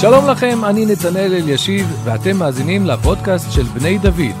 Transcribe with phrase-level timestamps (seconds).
[0.00, 4.36] שלום לכם, אני נתנאל אלישיב, ואתם מאזינים לפודקאסט של בני דוד.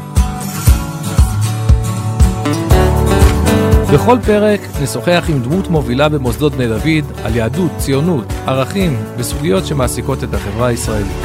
[3.94, 10.24] בכל פרק נשוחח עם דמות מובילה במוסדות בני דוד על יהדות, ציונות, ערכים וסוגיות שמעסיקות
[10.24, 11.16] את החברה הישראלית.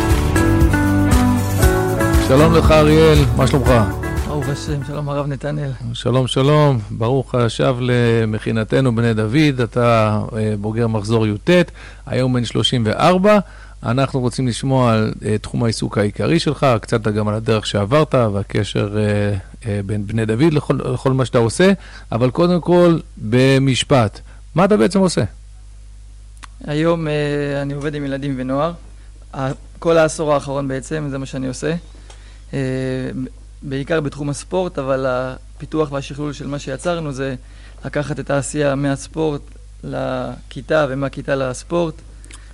[2.28, 3.72] שלום לך אריאל, מה שלומך?
[4.28, 5.72] ברוך השם, שלום הרב נתנאל.
[5.94, 11.50] שלום שלום, ברוך השב למכינתנו בני דוד, אתה אה, בוגר מחזור י"ט,
[12.06, 13.40] היום בן 34.
[13.84, 18.96] אנחנו רוצים לשמוע על uh, תחום העיסוק העיקרי שלך, קצת גם על הדרך שעברת והקשר
[18.96, 21.72] uh, uh, בין בני דוד לכל, לכל מה שאתה עושה,
[22.12, 24.20] אבל קודם כל, במשפט,
[24.56, 25.24] מה אתה בעצם עושה?
[26.68, 27.10] היום uh,
[27.62, 28.74] אני עובד עם ילדים ונוער.
[29.80, 31.76] כל העשור האחרון בעצם, זה מה שאני עושה.
[32.52, 32.54] Uh,
[33.62, 37.36] בעיקר בתחום הספורט, אבל הפיתוח והשכלול של מה שיצרנו זה
[37.86, 39.42] לקחת את העשייה מהספורט
[39.84, 41.96] לכיתה ומהכיתה לספורט.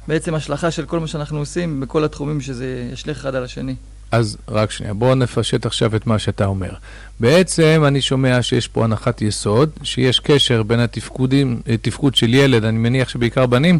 [0.07, 3.75] בעצם השלכה של כל מה שאנחנו עושים בכל התחומים שזה ישליך אחד על השני.
[4.11, 6.71] אז רק שנייה, בואו נפשט עכשיו את מה שאתה אומר.
[7.19, 12.77] בעצם אני שומע שיש פה הנחת יסוד, שיש קשר בין התפקודים, תפקוד של ילד, אני
[12.77, 13.79] מניח שבעיקר בנים,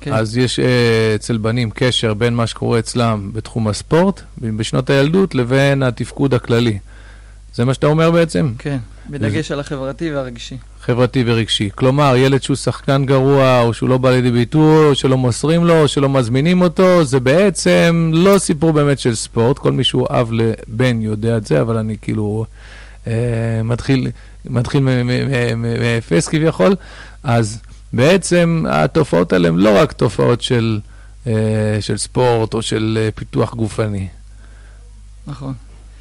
[0.00, 0.12] כן.
[0.12, 0.62] אז יש uh,
[1.14, 6.78] אצל בנים קשר בין מה שקורה אצלם בתחום הספורט, בשנות הילדות, לבין התפקוד הכללי.
[7.54, 8.52] זה מה שאתה אומר בעצם?
[8.58, 8.78] כן,
[9.10, 9.52] בדגש.
[9.52, 10.56] על החברתי והרגשי.
[10.80, 11.70] חברתי ורגשי.
[11.74, 15.82] כלומר, ילד שהוא שחקן גרוע, או שהוא לא בא לידי ביטוי, או שלא מוסרים לו,
[15.82, 19.58] או שלא מזמינים אותו, זה בעצם לא סיפור באמת של ספורט.
[19.58, 22.46] כל מי שהוא אב לבן יודע את זה, אבל אני כאילו
[23.06, 23.12] אה,
[23.64, 24.10] מתחיל,
[24.44, 24.82] מתחיל
[25.56, 26.76] מאפס כביכול.
[27.22, 27.60] אז
[27.92, 30.80] בעצם התופעות האלה הן לא רק תופעות של,
[31.26, 31.32] אה,
[31.80, 34.08] של ספורט או של אה, פיתוח גופני.
[35.26, 35.54] נכון.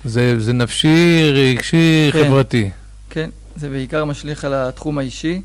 [0.05, 2.69] זה, זה נפשי, רגשי, כן, חברתי.
[3.09, 5.41] כן, זה בעיקר משליך על התחום האישי,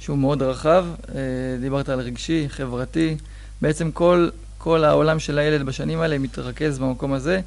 [0.00, 0.86] שהוא מאוד רחב.
[1.14, 1.20] אה,
[1.60, 3.16] דיברת על רגשי, חברתי.
[3.62, 7.40] בעצם כל, כל העולם של הילד בשנים האלה מתרכז במקום הזה,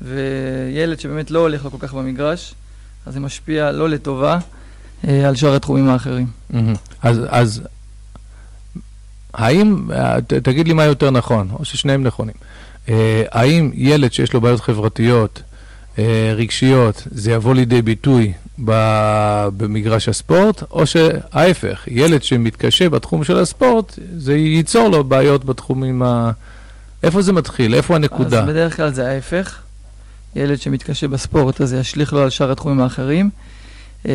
[0.00, 2.54] וילד שבאמת לא הולך לו כל כך במגרש,
[3.06, 4.38] אז זה משפיע לא לטובה
[5.08, 6.26] אה, על שאר התחומים האחרים.
[7.02, 7.62] אז, אז
[9.34, 12.34] האם, אה, תגיד לי מה יותר נכון, או ששניהם נכונים.
[13.30, 15.42] האם ילד שיש לו בעיות חברתיות,
[16.36, 18.32] רגשיות, זה יבוא לידי ביטוי
[19.56, 26.30] במגרש הספורט, או שההפך, ילד שמתקשה בתחום של הספורט, זה ייצור לו בעיות בתחומים ה...
[27.02, 27.74] איפה זה מתחיל?
[27.74, 28.42] איפה הנקודה?
[28.42, 29.58] אז בדרך כלל זה ההפך.
[30.36, 33.30] ילד שמתקשה בספורט, אז זה ישליך לו על שאר התחומים האחרים.
[34.06, 34.10] אמ,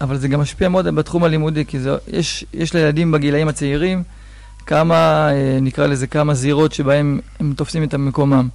[0.00, 4.02] אבל זה גם משפיע מאוד בתחום הלימודי, כי זה, יש, יש לילדים בגילאים הצעירים
[4.66, 8.48] כמה, אה, נקרא לזה, כמה זירות שבהם הם תופסים את מקומם.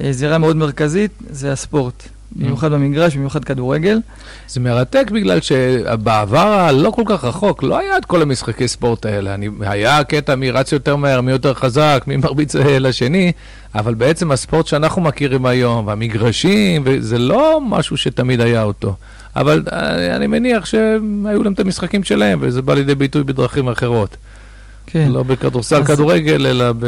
[0.00, 2.08] אה, זירה מאוד מרכזית זה הספורט.
[2.32, 4.00] במיוחד במגרש, במיוחד כדורגל.
[4.48, 9.34] זה מרתק בגלל שבעבר הלא כל כך רחוק, לא היה את כל המשחקי ספורט האלה.
[9.34, 12.54] אני, היה קטע מי רץ יותר מהר, מי יותר חזק, מי מרביץ
[12.86, 13.32] לשני,
[13.74, 18.94] אבל בעצם הספורט שאנחנו מכירים היום, והמגרשים, זה לא משהו שתמיד היה אותו.
[19.36, 24.16] אבל אני, אני מניח שהיו להם את המשחקים שלהם, וזה בא לידי ביטוי בדרכים אחרות.
[24.86, 25.08] כן.
[25.12, 25.86] לא בכדורסל, אז...
[25.86, 26.86] כדורגל, אלא ב...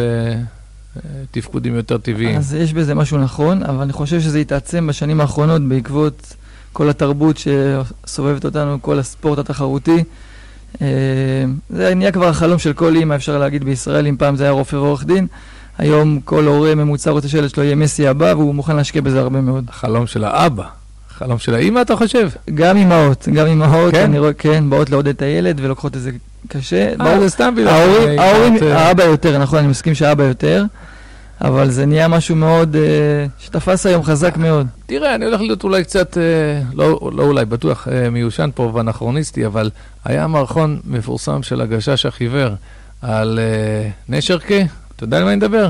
[1.31, 2.37] תפקודים יותר טבעיים.
[2.37, 6.35] אז יש בזה משהו נכון, אבל אני חושב שזה התעצם בשנים האחרונות בעקבות
[6.73, 10.05] כל התרבות שסובבת אותנו, כל הספורט התחרותי.
[10.83, 10.87] אה,
[11.71, 14.77] זה נהיה כבר החלום של כל אימא, אפשר להגיד בישראל, אם פעם זה היה רופא
[14.77, 15.27] ועורך דין.
[15.79, 19.41] היום כל הורה ממוצע רוצה שילד שלו יהיה מסי הבא, והוא מוכן להשקיע בזה הרבה
[19.41, 19.65] מאוד.
[19.69, 20.65] החלום של האבא.
[21.19, 22.29] חלום של האימא, אתה חושב?
[22.55, 24.05] גם אימהות, גם אימהות, כן?
[24.05, 26.11] אני רואה, כן, באות לעודד את הילד ולוקחות את זה
[26.49, 26.93] קשה.
[27.01, 27.69] אה, זה סתם בגלל...
[27.69, 30.65] ההורים, ההורים, האבא יותר, נכון, אני מסכים שהאבא יותר.
[31.41, 34.67] אבל זה נהיה משהו מאוד, uh, שתפס היום חזק מאוד.
[34.87, 36.21] תראה, אני הולך להיות אולי קצת, uh,
[36.75, 39.71] לא, לא אולי, בטוח uh, מיושן פה ואנכרוניסטי, אבל
[40.05, 42.51] היה מערכון מפורסם של הגשש החיוור
[43.03, 44.61] על uh, נשרקה,
[44.97, 45.69] אתה יודע על מה אני מדבר?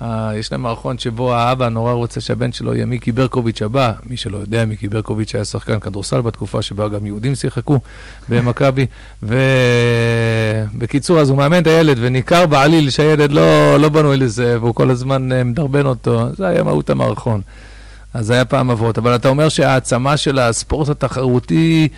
[0.00, 0.04] Uh,
[0.38, 3.92] יש להם מערכון שבו האבא נורא רוצה שהבן שלו יהיה מיקי ברקוביץ' הבא.
[4.06, 7.80] מי שלא יודע, מיקי ברקוביץ' היה שחקן כדורסל בתקופה שבה גם יהודים שיחקו
[8.28, 8.86] במכבי.
[9.22, 14.90] ובקיצור, אז הוא מאמן את הילד, וניכר בעליל שהילד לא, לא בנוי לזה, והוא כל
[14.90, 16.28] הזמן אה, מדרבן אותו.
[16.36, 17.40] זה היה מהות המערכון.
[18.14, 18.98] אז זה היה פעם אבות.
[18.98, 21.88] אבל אתה אומר שהעצמה של הספורט התחרותי,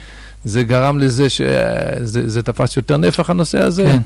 [0.45, 3.85] זה גרם לזה שזה תפס יותר נפח הנושא הזה?
[3.85, 3.99] כן,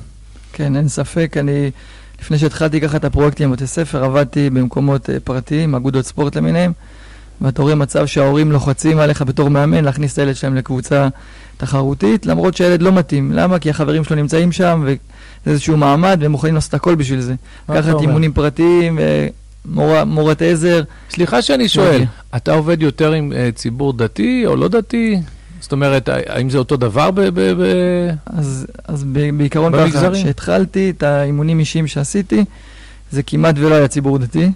[0.52, 1.36] כן, אין ספק.
[1.36, 1.70] אני...
[2.20, 6.72] לפני שהתחלתי ככה את הפרויקטים בבתי ספר, עבדתי במקומות אה, פרטיים, אגודות ספורט למיניהם,
[7.40, 11.08] ואתה רואה מצב שההורים לוחצים עליך בתור מאמן להכניס את הילד שלהם לקבוצה
[11.56, 13.32] תחרותית, למרות שהילד לא מתאים.
[13.32, 13.58] למה?
[13.58, 14.96] כי החברים שלו נמצאים שם, וזה
[15.46, 17.34] איזשהו מעמד, והם מוכנים לעשות הכל בשביל זה.
[17.68, 19.28] לקחת אימונים פרטיים, אה,
[20.04, 20.82] מורת עזר.
[21.10, 22.04] סליחה שאני שואל,
[22.36, 25.20] אתה עובד יותר עם uh, ציבור דתי או לא דתי?
[25.66, 27.20] זאת אומרת, האם זה אותו דבר ב...
[27.20, 27.62] ב, ב
[28.26, 29.04] אז, אז
[29.36, 32.44] בעיקרון ככה, כשהתחלתי את האימונים אישיים שעשיתי,
[33.10, 34.52] זה כמעט ולא היה ציבור דתי.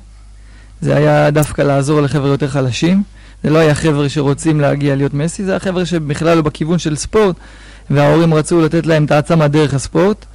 [0.81, 3.03] זה היה דווקא לעזור לחבר'ה יותר חלשים.
[3.45, 6.97] זה לא היה חבר'ה שרוצים להגיע להיות מסי, זה היה חבר'ה שבכלל לא בכיוון של
[6.97, 7.37] ספורט,
[7.91, 10.27] וההורים רצו לתת להם את העצמה דרך הספורט.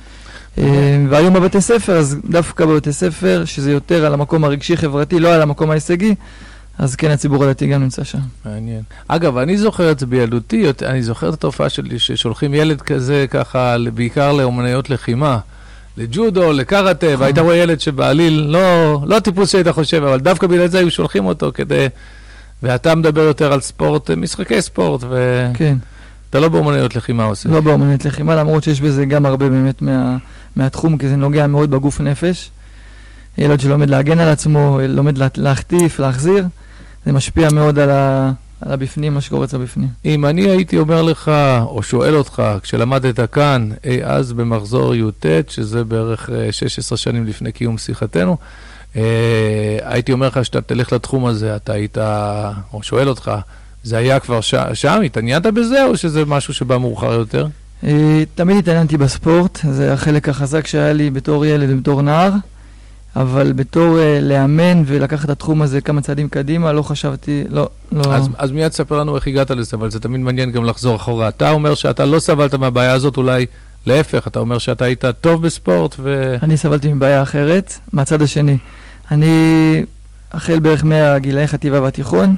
[0.57, 0.63] אה,
[1.09, 5.71] והיום בבתי ספר, אז דווקא בבתי ספר, שזה יותר על המקום הרגשי-חברתי, לא על המקום
[5.71, 6.15] ההישגי,
[6.77, 8.19] אז כן, הציבור הדתי גם נמצא שם.
[8.45, 8.81] מעניין.
[9.07, 13.75] אגב, אני זוכר את זה בילדותי, אני זוכר את התופעה שלי ששולחים ילד כזה ככה,
[13.93, 15.39] בעיקר לאומניות לחימה.
[15.97, 17.21] לג'ודו, לקראטה, נכון.
[17.21, 21.25] והיית רואה ילד שבעליל לא, לא טיפוס שהיית חושב, אבל דווקא בגלל זה היו שולחים
[21.25, 21.87] אותו כדי...
[22.63, 25.45] ואתה מדבר יותר על ספורט, משחקי ספורט, ו...
[25.53, 25.77] כן.
[26.29, 27.49] אתה לא באומנויות לחימה עושה.
[27.49, 30.17] לא באומנויות לחימה, למרות שיש בזה גם הרבה באמת מה,
[30.55, 32.51] מהתחום, כי זה נוגע מאוד בגוף נפש.
[33.37, 36.45] ילד שלומד להגן על עצמו, לומד לה, להחטיף, להחזיר,
[37.05, 38.31] זה משפיע מאוד על, ה,
[38.61, 39.87] על הבפנים, מה שקורה אצל הבפנים.
[40.05, 41.31] אם אני הייתי אומר לך,
[41.61, 47.51] או שואל אותך, כשלמדת כאן, אי אז במחזור י"ט, שזה בערך 16 אה, שנים לפני
[47.51, 48.37] קיום שיחתנו,
[48.95, 51.97] אה, הייתי אומר לך שאתה תלך לתחום הזה, אתה היית,
[52.73, 53.31] או שואל אותך,
[53.83, 54.55] זה היה כבר ש...
[54.73, 55.01] שם?
[55.05, 57.47] התעניינת בזה, או שזה משהו שבא מאוחר יותר?
[57.83, 62.31] אה, תמיד התעניינתי בספורט, זה החלק החזק שהיה לי בתור ילד ובתור נער,
[63.15, 68.15] אבל בתור uh, לאמן ולקחת את התחום הזה כמה צעדים קדימה, לא חשבתי, לא, לא...
[68.15, 71.27] אז, אז מיד תספר לנו איך הגעת לזה, אבל זה תמיד מעניין גם לחזור אחורה.
[71.27, 73.45] אתה אומר שאתה לא סבלת מהבעיה הזאת, אולי
[73.85, 76.35] להפך, אתה אומר שאתה היית טוב בספורט ו...
[76.43, 78.57] אני סבלתי מבעיה אחרת, מהצד השני.
[79.11, 79.83] אני,
[80.31, 82.35] החל בערך מהגילאי חטיבה והתיכון,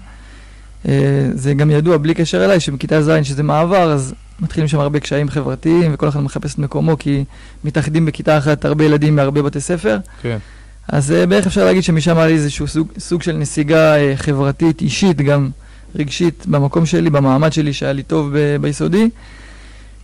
[0.88, 5.00] אה, זה גם ידוע, בלי קשר אליי, שבכיתה ז', שזה מעבר, אז מתחילים שם הרבה
[5.00, 7.24] קשיים חברתיים, וכל אחד מחפש את מקומו, כי
[7.64, 9.98] מתאחדים בכיתה אחת הרבה ילדים מהרבה בתי ספר.
[10.22, 10.38] כן.
[10.88, 14.82] אז אה, בערך אפשר להגיד שמשם היה לי איזשהו סוג, סוג של נסיגה אה, חברתית,
[14.82, 15.50] אישית, גם
[15.96, 19.10] רגשית, במקום שלי, במעמד שלי, שהיה לי טוב ב- ביסודי.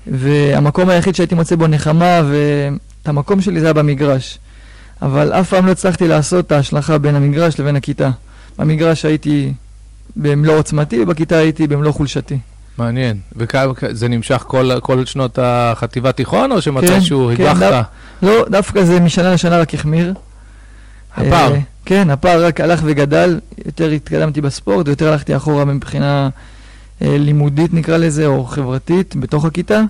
[0.08, 4.40] והמקום היחיד שהייתי מוצא בו נחמה, ואת המקום שלי זה היה במגרש.
[5.02, 8.10] אבל אף פעם לא הצלחתי לעשות את ההשלכה בין המגרש לבין הכיתה.
[8.60, 9.54] במגרש הייתי
[10.16, 12.38] במלוא עוצמתי, ובכיתה הייתי במלוא חולשתי.
[12.78, 13.18] מעניין.
[13.36, 17.60] וזה נמשך כל, כל שנות החטיבה תיכון, או שמתישהו כן, הגחת?
[17.60, 17.82] כן,
[18.28, 20.14] דו, לא, דווקא זה משנה לשנה רק החמיר.
[21.18, 21.54] הפער?
[21.54, 26.30] אה, כן, הפער רק הלך וגדל, יותר התקדמתי בספורט, ויותר הלכתי אחורה מבחינה
[27.02, 29.82] אה, לימודית נקרא לזה, או חברתית, בתוך הכיתה.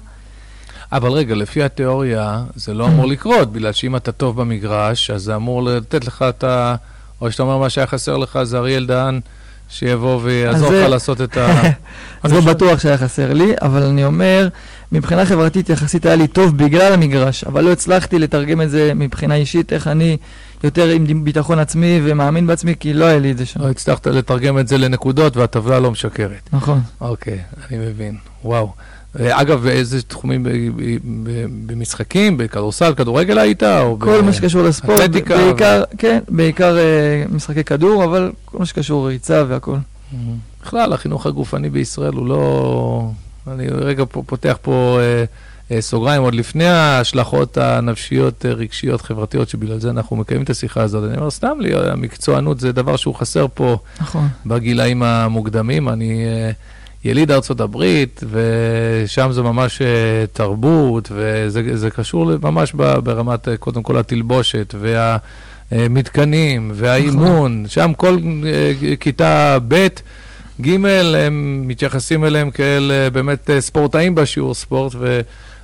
[0.92, 5.36] אבל רגע, לפי התיאוריה, זה לא אמור לקרות, בגלל שאם אתה טוב במגרש, אז זה
[5.36, 6.76] אמור לתת לך את ה...
[7.22, 9.20] או שאתה אומר מה שהיה חסר לך זה אריאל דהן.
[9.70, 11.62] שיבוא ויעזור לך לעשות את ה...
[12.24, 14.48] אז לא בטוח שהיה חסר לי, אבל אני אומר,
[14.92, 19.36] מבחינה חברתית יחסית היה לי טוב בגלל המגרש, אבל לא הצלחתי לתרגם את זה מבחינה
[19.36, 20.18] אישית, איך אני
[20.64, 23.62] יותר עם ביטחון עצמי ומאמין בעצמי, כי לא היה לי את זה שם.
[23.62, 26.50] לא הצלחת לתרגם את זה לנקודות והטבלה לא משקרת.
[26.54, 26.82] נכון.
[27.02, 27.40] אוקיי,
[27.70, 28.16] אני מבין.
[28.44, 28.72] וואו.
[29.20, 30.46] אגב, באיזה תחומים
[31.66, 33.64] במשחקים, בכדורסל, כדורגל היית?
[34.00, 39.44] כל מה שקשור לספורט, בעיקר, כן, בעיקר אה, משחקי כדור, אבל כל מה שקשור ריצה
[39.48, 39.76] והכל.
[40.64, 43.10] בכלל, החינוך הגופני בישראל הוא לא...
[43.48, 45.24] אני רגע פותח פה אה,
[45.80, 51.10] סוגריים, עוד לפני ההשלכות הנפשיות, רגשיות, חברתיות, שבגלל זה אנחנו מקיימים את השיחה הזאת.
[51.10, 53.78] אני אומר, סתם לי, המקצוענות זה דבר שהוא חסר פה.
[54.02, 54.28] נכון.
[54.46, 55.90] בגילאים המוקדמים.
[55.90, 56.26] אני...
[57.06, 59.82] יליד ארצות הברית, ושם זה ממש
[60.34, 62.74] תרבות, וזה קשור ממש
[63.04, 64.76] ברמת, קודם כל, התלבושת,
[65.72, 67.52] והמתקנים, והאימון.
[67.52, 67.66] נכון.
[67.68, 68.18] שם כל
[69.00, 69.88] כיתה ב',
[70.62, 74.96] ג', הם מתייחסים אליהם כאל באמת ספורטאים בשיעור ספורט,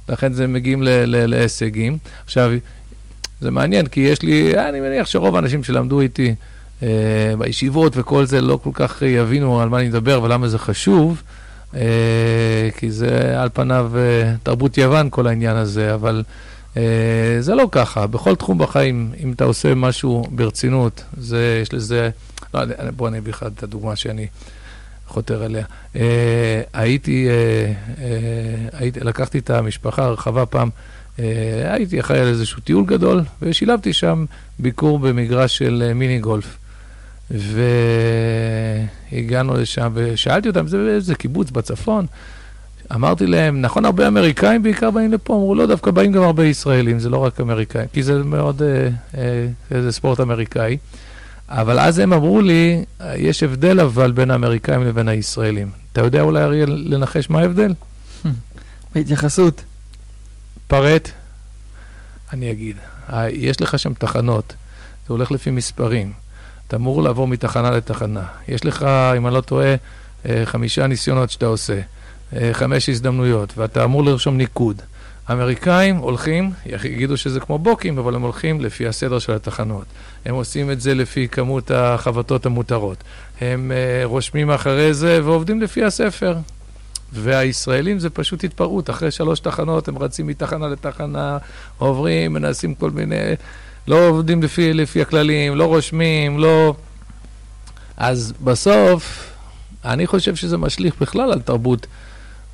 [0.10, 1.98] ולכן זה מגיעים להישגים.
[2.26, 2.52] עכשיו,
[3.42, 6.36] זה מעניין, כי יש לי, אני מניח שרוב האנשים שלמדו איתי,
[6.82, 6.84] uh,
[7.38, 11.24] בישיבות וכל זה לא כל כך יבינו על מה אני מדבר ולמה זה חשוב,
[11.74, 11.78] uh,
[12.78, 16.24] כי זה על פניו uh, תרבות יוון כל העניין הזה, אבל
[16.74, 16.78] uh,
[17.40, 18.08] זה לא ככה.
[18.08, 22.10] בכל תחום בחיים, אם אתה עושה משהו ברצינות, זה, יש לזה,
[22.54, 22.62] לא,
[22.96, 24.28] בוא אני אביא לך את הדוגמה שאני
[25.10, 25.66] חותר אליה.
[25.94, 25.98] Uh,
[26.74, 28.02] הייתי, uh, uh,
[28.74, 30.70] הייתי, לקחתי את המשפחה הרחבה פעם.
[31.72, 34.26] הייתי אחראי על איזשהו טיול גדול, ושילבתי שם
[34.60, 36.58] ביקור במגרש של מיני גולף.
[39.12, 42.06] והגענו לשם, ושאלתי אותם, זה, זה קיבוץ בצפון?
[42.96, 45.34] אמרתי להם, נכון, הרבה אמריקאים בעיקר באים לפה?
[45.34, 48.90] אמרו, לא, דווקא באים גם הרבה ישראלים, זה לא רק אמריקאים, כי זה מאוד, אה,
[49.72, 50.78] אה, זה ספורט אמריקאי.
[51.50, 55.72] אבל אז הם אמרו לי, יש הבדל אבל בין האמריקאים לבין הישראלים.
[55.94, 57.74] אתה יודע אולי, אריאל, לנחש מה ההבדל?
[58.96, 59.62] בהתייחסות.
[60.68, 61.10] פרט.
[62.34, 62.78] אני אגיד,
[63.30, 64.54] יש לך שם תחנות,
[65.08, 66.14] זה הולך לפי מספרים.
[66.68, 68.24] אתה אמור לעבור מתחנה לתחנה.
[68.48, 68.84] יש לך,
[69.18, 69.76] אם אני לא טועה,
[70.26, 71.80] אה, חמישה ניסיונות שאתה עושה,
[72.36, 74.82] אה, חמש הזדמנויות, ואתה אמור לרשום ניקוד.
[75.30, 79.86] האמריקאים הולכים, יגידו שזה כמו בוקים, אבל הם הולכים לפי הסדר של התחנות.
[80.26, 83.04] הם עושים את זה לפי כמות החבטות המותרות.
[83.42, 86.38] הם uh, רושמים אחרי זה ועובדים לפי הספר.
[87.14, 88.90] והישראלים זה פשוט התפרעות.
[88.90, 91.38] אחרי שלוש תחנות הם רצים מתחנה לתחנה,
[91.78, 93.34] עוברים, מנסים כל מיני...
[93.88, 96.76] לא עובדים לפי, לפי הכללים, לא רושמים, לא...
[97.98, 99.32] אז בסוף,
[99.86, 101.88] אני חושב שזה משליך בכלל על תרבות,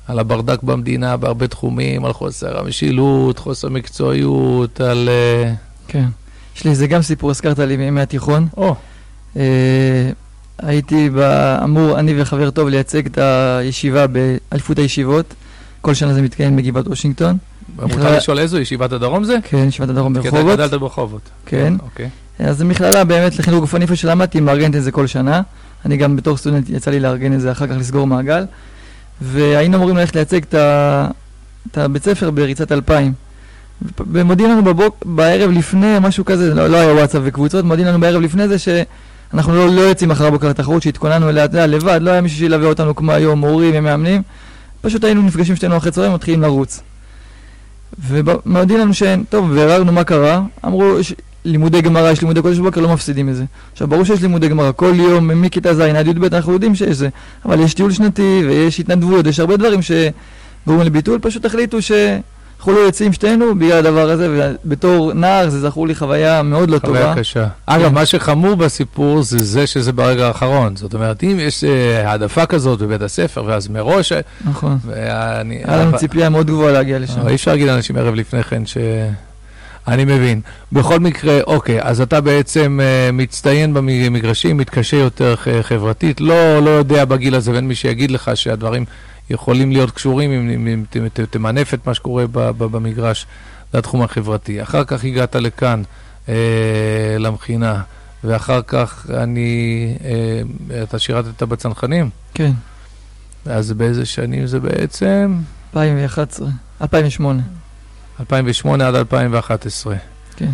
[0.08, 5.08] על הברדק במדינה בהרבה תחומים, על חוסר המשילות, חוסר מקצועיות, על...
[5.08, 5.52] אה,
[5.88, 6.04] כן.
[6.56, 8.46] יש לי איזה גם סיפור, הזכרת לי מימי התיכון.
[8.56, 8.74] או.
[9.36, 9.42] אה,
[10.58, 11.10] הייתי
[11.64, 15.34] אמור, אני וחבר טוב, לייצג את הישיבה באליפות הישיבות.
[15.80, 17.36] כל שנה זה מתקיים בגבעת וושינגטון.
[17.82, 18.58] מותר לשאול איזו?
[18.58, 19.36] ישיבת הדרום זה?
[19.42, 20.40] כן, ישיבת הדרום ברחובות.
[20.40, 21.20] כי אתה גדלת ברחובות.
[21.46, 21.74] כן.
[21.82, 22.08] אוקיי.
[22.38, 25.42] אז המכללה באמת לחינוך גופני איפה שלמדתי, מארגנת את זה כל שנה.
[25.84, 28.44] אני גם בתור סטודנט יצא לי לארגן את זה, אחר כך לסגור מעגל.
[29.20, 33.12] והיינו אמורים ללכת לייצג את הבית ספר בריצת אלפיים.
[34.12, 38.22] ומודיעים לנו בבוק, בערב לפני, משהו כזה, לא, לא היה וואטסאפ וקבוצות, מודיעים לנו בערב
[38.22, 42.20] לפני זה שאנחנו לא, לא יוצאים אחר הבוקר לתחרות, שהתכוננו אליה, אתה לבד, לא היה
[42.20, 44.22] מישהו שילווה אותנו כמו היום, מורים ומאמנים.
[44.80, 46.80] פשוט היינו נפגשים שתינו אחרי צהריים, מתחילים לרוץ.
[48.08, 50.96] ומודיעים לנו שאין, טוב, והררנו מה קרה, אמרו,
[51.46, 53.44] לימודי גמרא, יש לימודי קודש בבוקר, לא מפסידים את זה.
[53.72, 57.08] עכשיו, ברור שיש לימודי גמרא, כל יום, מכיתה ז' עד י"ב, אנחנו יודעים שיש זה,
[57.44, 61.92] אבל יש טיול שנתי, ויש התנדבויות, יש הרבה דברים שגורמים לביטול, פשוט החליטו ש...
[62.58, 66.78] אנחנו לא יוצאים שתינו בגלל הדבר הזה, ובתור נער זה זכור לי חוויה מאוד לא
[66.78, 66.98] טובה.
[66.98, 67.46] חוויה קשה.
[67.66, 70.76] אגב, מה שחמור בסיפור זה זה שזה ברגע האחרון.
[70.76, 74.12] זאת אומרת, אם יש אה, העדפה כזאת בבית הספר, ואז מראש...
[74.44, 74.78] נכון.
[74.94, 77.28] היה לנו ציפייה מאוד גבוהה להגיע לשם.
[77.28, 78.76] אי אפשר להגיד לאנשים ערב לפני כן ש...
[79.88, 80.40] אני מבין.
[80.72, 87.04] בכל מקרה, אוקיי, אז אתה בעצם uh, מצטיין במגרשים, מתקשה יותר חברתית, לא, לא יודע
[87.04, 88.84] בגיל הזה, ואין מי שיגיד לך שהדברים
[89.30, 93.26] יכולים להיות קשורים אם, אם, אם תמנף את מה שקורה ב, ב, במגרש
[93.74, 94.62] לתחום החברתי.
[94.62, 95.82] אחר כך הגעת לכאן,
[96.28, 96.34] אה,
[97.18, 97.82] למכינה,
[98.24, 102.10] ואחר כך אני, אה, אתה שירתת בצנחנים?
[102.34, 102.52] כן.
[103.46, 105.38] אז באיזה שנים זה בעצם?
[105.70, 106.48] 2011,
[106.82, 107.42] 2008.
[108.20, 109.96] 2008 עד 2011.
[110.36, 110.50] כן.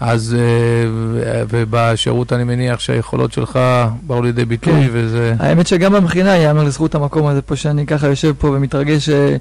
[0.00, 3.58] אז, אה, ובשירות אני מניח שהיכולות שלך
[4.02, 4.88] באו לידי ביטוי, כן.
[4.92, 5.34] וזה...
[5.38, 9.36] האמת שגם במכינה ייאמר לזכות המקום הזה פה, שאני ככה יושב פה ומתרגש אה,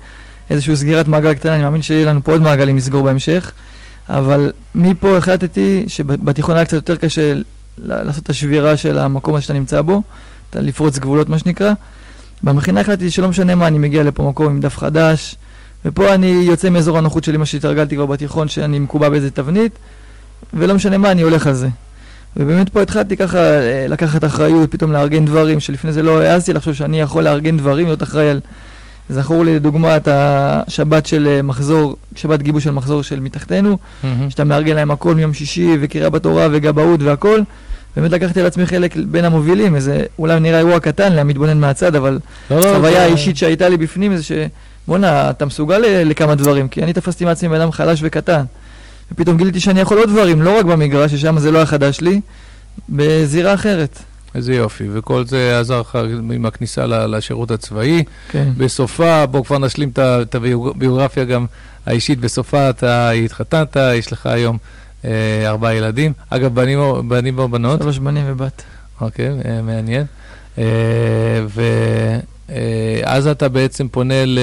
[0.50, 3.52] איזושהי סגירת מעגל קטנה, אני מאמין שיהיה לנו פה עוד מעגלים לסגור בהמשך,
[4.10, 7.34] אבל מפה החלטתי שבתיכון היה קצת יותר קשה
[7.78, 10.02] לעשות את השבירה של המקום הזה שאתה נמצא בו,
[10.56, 11.74] לפרוץ גבולות מה שנקרא.
[12.44, 15.36] במכינה החלטתי שלא משנה מה, אני מגיע לפה מקום עם דף חדש,
[15.86, 19.72] ופה אני יוצא מאזור הנוחות שלי, מה שהתרגלתי כבר בתיכון, שאני מקובע באיזה תבנית.
[20.54, 21.68] ולא משנה מה, אני הולך על זה.
[22.38, 26.74] ובאמת פה התחלתי ככה אה, לקחת אחריות, פתאום לארגן דברים, שלפני זה לא העזתי לחשוב
[26.74, 28.40] שאני יכול לארגן דברים, להיות אחראי על...
[29.10, 34.08] זכור לי לדוגמה את השבת של אה, מחזור, שבת גיבוש של מחזור של מתחתנו, mm-hmm.
[34.30, 37.42] שאתה מארגן להם הכל מיום שישי, וקריאה בתורה, וגבאות והכל.
[37.96, 42.20] באמת לקחתי על עצמי חלק בין המובילים, איזה אולי נראה אירוע קטן למתבונן מהצד, אבל
[42.52, 44.48] לא, לא החוויה לא, האישית שהייתה לי בפנים זה
[44.86, 48.44] שבואנה, אתה מסוגל לכמה דברים, כי אני תפסתי מעצמי בן אדם חלש וקטן.
[49.12, 52.22] ופתאום גיליתי שאני יכול עוד דברים, לא רק במגרש, ששם זה לא היה חדש לי,
[52.90, 54.00] בזירה אחרת.
[54.36, 56.00] איזה יופי, וכל זה עזר לך
[56.34, 58.04] עם הכניסה לשירות הצבאי.
[58.30, 58.50] כן.
[58.58, 61.46] בסופה, בואו כבר נשלים את הביוגרפיה גם
[61.86, 64.58] האישית, בסופה אתה התחתנת, יש לך היום
[65.06, 65.12] אה,
[65.46, 66.14] ארבעה ילדים.
[66.30, 67.82] אגב, בנים או, בנים או בנות?
[67.82, 68.64] שלוש בנים ובת.
[69.02, 70.06] אוקיי, אה, מעניין.
[70.58, 70.64] אה,
[71.48, 71.60] ואז
[72.52, 74.40] אה, אתה בעצם פונה ל...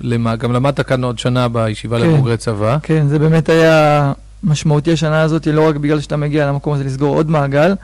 [0.00, 2.78] למה, גם למדת כאן עוד שנה בישיבה כן, לבוגרי צבא.
[2.82, 4.12] כן, זה באמת היה
[4.44, 7.74] משמעותי השנה הזאת, לא רק בגלל שאתה מגיע למקום הזה לסגור עוד מעגל,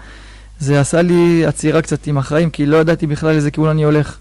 [0.61, 4.16] זה עשה לי עצירה קצת עם החיים, כי לא ידעתי בכלל איזה כיוון אני הולך.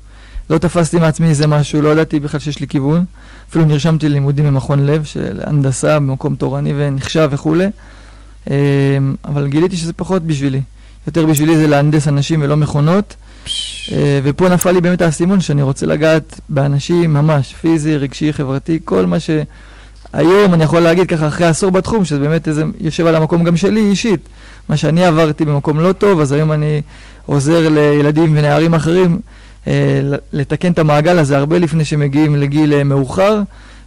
[0.50, 3.06] לא תפסתי מעצמי איזה משהו, לא ידעתי בכלל שיש לי כיוון.
[3.50, 7.68] אפילו נרשמתי ללימודים במכון לב של הנדסה במקום תורני ונחשב וכולי.
[8.50, 8.54] אמ,
[9.26, 10.62] אבל גיליתי שזה פחות בשבילי.
[11.08, 13.16] יותר בשבילי זה להנדס אנשים ולא מכונות.
[13.92, 19.06] אה, ופה נפל לי באמת האסימון שאני רוצה לגעת באנשים ממש, פיזי, רגשי, חברתי, כל
[19.06, 23.44] מה שהיום אני יכול להגיד ככה אחרי עשור בתחום, שזה באמת איזה יושב על המקום
[23.44, 24.30] גם שלי אישית.
[24.70, 26.82] מה שאני עברתי במקום לא טוב, אז היום אני
[27.26, 29.20] עוזר לילדים ונערים אחרים
[29.68, 30.02] אה,
[30.34, 33.42] לתקן את המעגל הזה הרבה לפני שמגיעים לגיל אה, מאוחר,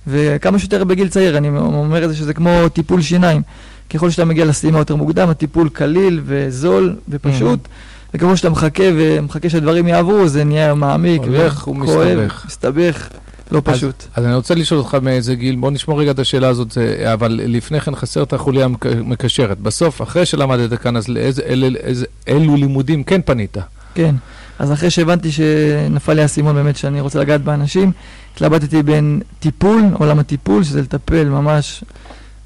[0.06, 3.42] וכמה שיותר בגיל צעיר, אני אומר את זה שזה כמו טיפול שיניים.
[3.90, 7.64] ככל שאתה מגיע לסתימה יותר מוקדם, הטיפול קליל וזול ופשוט.
[7.64, 7.99] Mm-hmm.
[8.14, 12.44] וכמו שאתה מחכה ומחכה שהדברים יעברו, זה נהיה מעמיק, הולך ומסתבך.
[12.46, 13.08] מסתבך,
[13.50, 14.02] לא פשוט.
[14.02, 16.78] אז, אז אני רוצה לשאול אותך מאיזה גיל, בוא נשמור רגע את השאלה הזאת,
[17.12, 19.58] אבל לפני כן חסר את החוליה המקשרת.
[19.58, 21.94] בסוף, אחרי שלמדת כאן, אז לאיזה, אל, אל,
[22.26, 23.56] אילו לימודים כן פנית?
[23.94, 24.14] כן.
[24.58, 27.92] אז אחרי שהבנתי שנפל לי האסימון באמת שאני רוצה לגעת באנשים,
[28.34, 31.84] התלבטתי בין טיפול, עולם הטיפול, שזה לטפל ממש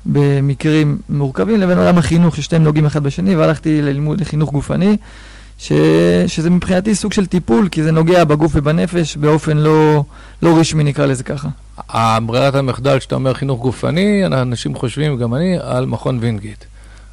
[0.07, 4.97] במקרים מורכבים, לבין עולם החינוך, ששתיהם נוגעים אחד בשני, והלכתי ללימוד לחינוך גופני,
[5.59, 5.73] ש...
[6.27, 10.05] שזה מבחינתי סוג של טיפול, כי זה נוגע בגוף ובנפש באופן לא,
[10.43, 11.49] לא רשמי, נקרא לזה ככה.
[12.27, 16.65] ברירת המחדל, כשאתה אומר חינוך גופני, אנשים חושבים, גם אני, על מכון וינגיט.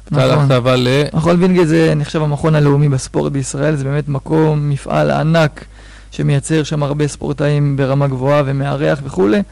[0.08, 0.52] אתה הלכת נכון.
[0.52, 1.16] אבל ל...
[1.16, 5.64] מכון וינגייט זה נחשב המכון הלאומי בספורט בישראל, זה באמת מקום, מפעל ענק
[6.10, 9.42] שמייצר שם הרבה ספורטאים ברמה גבוהה ומארח וכולי,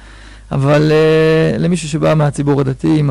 [0.52, 3.10] אבל uh, למישהו שבא מהציבור הדתי עם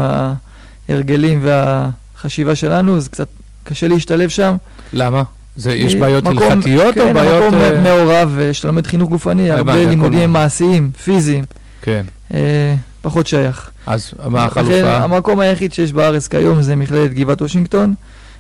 [0.90, 3.28] ההרגלים והחשיבה שלנו, זה קצת
[3.64, 4.56] קשה להשתלב שם.
[4.94, 5.24] למה?
[5.60, 7.44] זה, יש כי בעיות מקום- הלכתיות או כן, בעיות...
[7.48, 10.34] מקום אה, מעורב, אה, שאתה לומד חינוך גופני, הרבה לימודים.
[10.34, 11.44] מעשיים, פיזיים,
[11.82, 12.06] כן.
[12.34, 13.70] אה, פחות שייך.
[13.88, 14.98] אז מה לכן, החלופה?
[14.98, 17.94] המקום היחיד שיש בארץ כיום זה מכללת גבעת וושינגטון,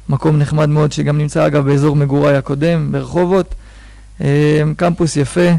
[0.09, 3.55] מקום נחמד מאוד שגם נמצא אגב באזור מגוריי הקודם, ברחובות.
[4.23, 4.27] אה,
[4.77, 5.49] קמפוס יפה,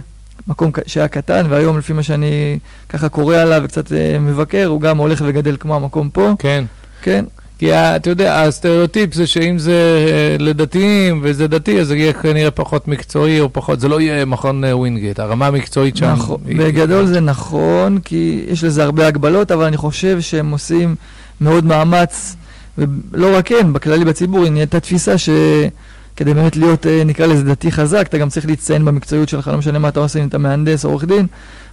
[0.49, 4.99] מקום שהיה קטן, והיום לפי מה שאני ככה קורא עליו וקצת אה, מבקר, הוא גם
[4.99, 6.33] הולך וגדל כמו המקום פה.
[6.39, 6.65] כן.
[7.03, 7.25] כן,
[7.61, 9.73] כי אתה יודע, הסטריאוטיפ זה שאם זה
[10.09, 14.25] אה, לדתיים וזה דתי, אז זה יהיה כנראה פחות מקצועי או פחות, זה לא יהיה
[14.25, 16.07] מכון אה, ווינגייט, הרמה המקצועית שם.
[16.13, 16.41] נכון.
[16.47, 20.95] היא- בגדול זה נכון, כי יש לזה הרבה הגבלות, אבל אני חושב שהם עושים
[21.41, 22.37] מאוד מאמץ,
[22.79, 28.07] ולא רק הם, בכללי בציבור, נהייתה תפיסה שכדי באמת להיות, אה, נקרא לזה דתי חזק,
[28.09, 30.91] אתה גם צריך להצטיין במקצועיות שלך, לא משנה מה אתה עושה, אם אתה מהנדס או
[30.91, 31.27] עורך דין,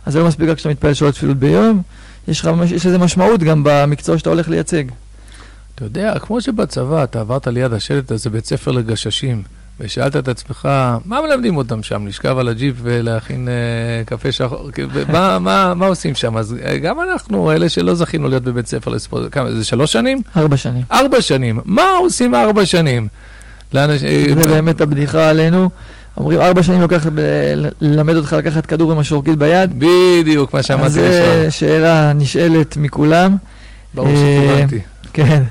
[0.05, 1.81] אז זה לא מספיק רק שאתה מתפלל שעות תפילות ביום,
[2.27, 4.83] יש, לך, יש לזה משמעות גם במקצוע שאתה הולך לייצג.
[5.77, 9.41] אתה יודע, כמו שבצבא אתה עברת ליד השלט הזה בית ספר לגששים,
[9.79, 10.69] ושאלת את עצמך,
[11.05, 12.07] מה מלמדים אותם שם?
[12.07, 14.69] לשכב על הג'יפ ולהכין אה, קפה שחור?
[15.11, 16.37] מה, מה, מה עושים שם?
[16.37, 20.21] אז אה, גם אנחנו, אלה שלא זכינו להיות בבית ספר לספורט, כמה, זה שלוש שנים?
[20.37, 20.83] ארבע שנים.
[20.91, 21.59] ארבע שנים.
[21.65, 23.07] מה עושים ארבע שנים?
[23.73, 24.03] לאנש...
[24.03, 25.69] אה, זה באמת הבדיחה עלינו.
[26.17, 29.73] אומרים, ארבע שנים לוקח ב- ללמד אותך לקחת כדור עם השורקית ביד.
[29.77, 31.51] בדיוק, מה שאמרתי זו לשם.
[31.51, 33.35] שאלה נשאלת מכולם.
[33.93, 34.79] ברור אה, שכיוונתי.
[35.13, 35.43] כן.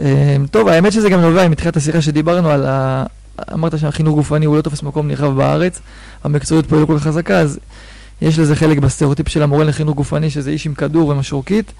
[0.00, 3.04] אמ, טוב, האמת שזה גם נובע מתחילת השיחה שדיברנו על ה...
[3.52, 5.80] אמרת שהחינוך גופני הוא לא תופס מקום נרחב בארץ,
[6.24, 7.58] המקצועיות פה היא לא כל כך חזקה, אז
[8.22, 11.72] יש לזה חלק בסטריאוטיפ של המורה לחינוך גופני, שזה איש עם כדור ומשרוקית.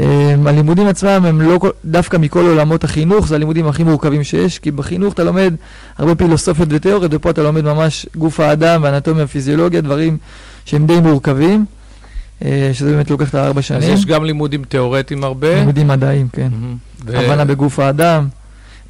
[0.00, 4.70] אמ, הלימודים עצמם הם לא דווקא מכל עולמות החינוך, זה הלימודים הכי מורכבים שיש, כי
[4.70, 5.54] בחינוך אתה לומד
[5.98, 10.18] הרבה פילוסופיות ותיאוריות, ופה אתה לומד ממש גוף האדם ואנטומיה ופיזיולוגיה, דברים
[10.64, 11.64] שהם די מורכבים,
[12.72, 13.94] שזה באמת לוקח את הארבע אז שנים.
[13.94, 15.54] יש גם לימודים תיאורטיים הרבה.
[15.54, 16.48] לימודים מדעיים, כן.
[17.06, 18.28] ו- הבנה בגוף האדם,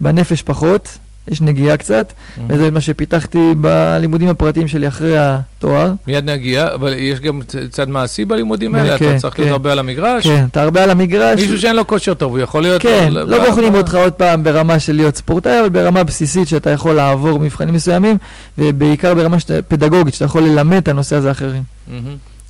[0.00, 2.48] בנפש פחות, יש נגיעה קצת, מהמם.
[2.50, 5.92] וזה מה שפיתחתי בלימודים הפרטיים שלי אחרי התואר.
[6.06, 8.98] מיד נגיע, אבל יש גם צד מעשי בלימודים האלה?
[8.98, 9.52] כן, אתה צריך להיות כן.
[9.52, 10.26] הרבה על המגרש?
[10.26, 11.40] כן, אתה הרבה על המגרש.
[11.40, 12.82] מישהו שאין לו כושר טוב, הוא יכול להיות...
[12.82, 16.70] כן, אבל- לא בוחנים אותך עוד פעם ברמה של להיות ספורטאי, אבל ברמה בסיסית שאתה
[16.70, 18.16] יכול לעבור מבחנים מסוימים,
[18.58, 21.62] ובעיקר ברמה שאתה- פדגוגית, שאתה יכול ללמד את הנושא הזה אחרים.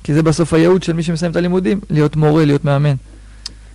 [0.03, 2.93] כי זה בסוף הייעוד של מי שמסיים את הלימודים, להיות מורה, להיות מאמן.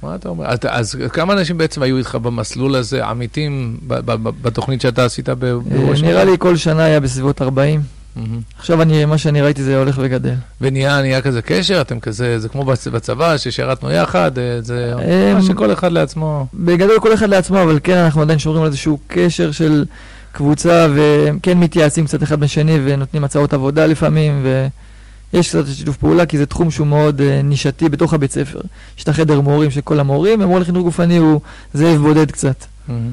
[0.03, 0.55] מה אתה אומר?
[0.55, 5.05] אתה- אז כמה אנשים בעצם היו איתך במסלול הזה, עמיתים, ב- ב- ב- בתוכנית שאתה
[5.05, 6.03] עשית אה, בראש?
[6.03, 7.81] נראה לי כל שנה היה בסביבות 40.
[8.17, 8.41] מהמם.
[8.59, 10.35] עכשיו אני, מה שאני ראיתי זה הולך וגדל.
[10.61, 15.35] ונהיה נהיה כזה קשר, אתם כזה, זה כמו בצ- בצבא, ששירתנו יחד, אה, זה אה,
[15.35, 16.47] מה שכל אחד לעצמו.
[16.55, 19.85] בגדול כל אחד לעצמו, אבל כן, אנחנו עדיין שומרים על איזשהו קשר של
[20.33, 24.47] קבוצה, וכן מתייעצים קצת אחד בשני ונותנים הצעות עבודה לפעמים,
[25.35, 28.61] ויש קצת שיתוף פעולה, כי זה תחום שהוא מאוד uh, נישתי בתוך הבית ספר.
[28.99, 31.41] יש את החדר מורים של כל המורים, ומורה לחינוך גופני הוא
[31.75, 32.65] זאב בודד קצת.
[32.89, 33.11] מהמם.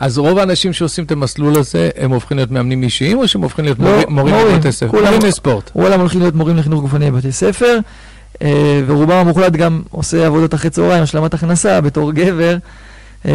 [0.00, 3.64] אז רוב האנשים שעושים את המסלול הזה, הם הופכים להיות מאמנים אישיים, או שהם הופכים
[3.64, 4.54] להיות לא, מורים- מורים מורים.
[4.56, 4.88] בבתי ספר?
[4.90, 5.70] כולם- מורים לספורט.
[5.74, 7.78] רובם הולכים להיות מורים לחינוך גופני בבתי ספר,
[8.34, 8.38] uh,
[8.86, 12.56] ורובם המוחלט גם עושה עבודות אחרי צהריים, השלמת הכנסה בתור גבר.
[13.24, 13.28] Uh,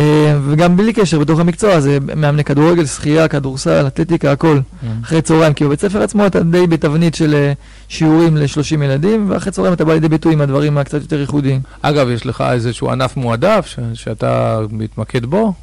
[0.47, 4.59] וגם בלי קשר בתוך המקצוע, זה מאמני כדורגל, שחייה, כדורסל, אתלטיקה, הכל.
[5.03, 7.53] אחרי צהריים, כי בבית ספר עצמו אתה די בתבנית של אה,
[7.87, 11.61] שיעורים ל-30 ילדים, ואחרי צהריים אתה בא לידי ביטוי עם הדברים הקצת יותר ייחודיים.
[11.81, 15.53] אגב, יש לך איזשהו ענף מועדף שאתה מתמקד בו?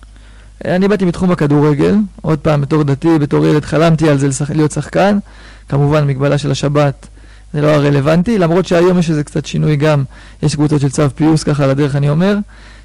[0.67, 4.29] אה, אני באתי מתחום הכדורגל, עוד פעם, בתור דתי, בתור ילד חלמתי על זה.
[4.55, 5.19] להיות שחקן,
[5.69, 7.07] כמובן מגבלה של השבת
[7.53, 10.05] זה לא הרלוונטי, למרות שהיום יש איזה קצת שינוי גם,
[10.43, 12.37] יש קבוצות של צו פיוס, ככה על הדרך אני אומר,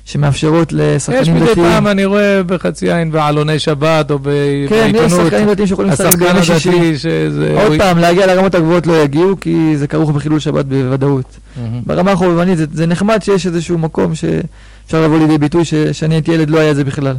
[0.05, 1.67] שמאפשרות יש לשחקנים מדי דתיים.
[1.67, 4.23] פעם, אני רואה בחצי עין בעלוני שבת או ב-
[4.69, 5.25] כן, יש בעיתונות.
[5.25, 6.97] שחקנים דתיים שיכולים לשחק בימי שישי.
[6.97, 7.55] שזה...
[7.63, 11.37] עוד פעם, להגיע לרמות הגבוהות לא יגיעו, כי זה כרוך בחילול שבת בוודאות.
[11.85, 16.49] ברמה החובבנית זה, זה נחמד שיש איזשהו מקום שאפשר לבוא לידי ביטוי שכשאני הייתי ילד
[16.49, 17.15] לא היה זה בכלל.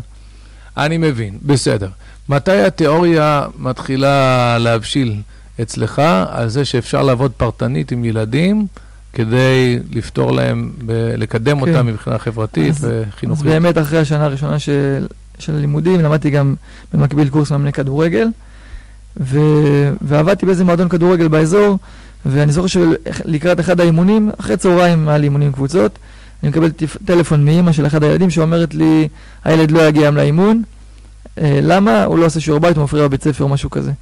[0.76, 1.88] אני מבין, בסדר.
[2.28, 5.14] מתי התיאוריה מתחילה להבשיל
[5.62, 8.66] אצלך על זה שאפשר לעבוד פרטנית עם ילדים
[9.16, 11.70] כדי לפתור להם, ב- לקדם כן.
[11.74, 13.44] אותם מבחינה חברתית אז- אז וחינוכית?
[13.46, 15.06] באמת אחרי השנה הראשונה של,
[15.38, 16.54] של הלימודים למדתי גם
[16.94, 18.28] במקביל קורס מאמני כדורגל
[19.20, 19.38] ו...
[20.02, 21.78] ועבדתי באיזה מועדון כדורגל באזור,
[22.26, 25.98] ואני זוכר שלקראת אחד האימונים, אחרי צהריים היה לי אימונים קבוצות,
[26.42, 26.70] אני מקבל
[27.04, 29.08] טלפון מאימא של אחד הילדים שאומרת לי,
[29.44, 30.62] הילד לא יגיע היום לאימון,
[31.38, 32.04] אה, למה?
[32.04, 33.92] הוא לא עושה שיעור בית, הוא מפריע בבית ספר או משהו כזה.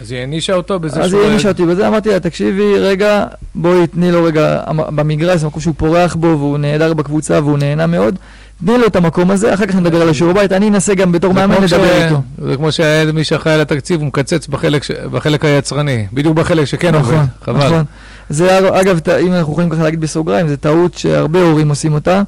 [0.00, 1.04] אז היא הענישה אותו בזה שהוא...
[1.04, 5.46] אז היא הענישה אותי בזה, אמרתי לה, תקשיבי, רגע, בואי תני לו רגע, במגרש, זה
[5.46, 8.18] מקום שהוא פורח בו, והוא נהדר בקבוצה, והוא נהנה מאוד.
[8.64, 11.34] תני לו את המקום הזה, אחר כך נדבר על השיעור בית, אני אנסה גם בתור
[11.34, 12.22] מאמן לדבר איתו.
[12.38, 14.48] זה כמו שמי שאחראי על התקציב, הוא מקצץ
[15.10, 17.66] בחלק היצרני, בדיוק בחלק שכן עובד, נכון, חבל.
[17.66, 17.84] נכון.
[18.30, 22.22] זה אגב, אם אנחנו יכולים ככה להגיד בסוגריים, זו טעות שהרבה הורים עושים אותה.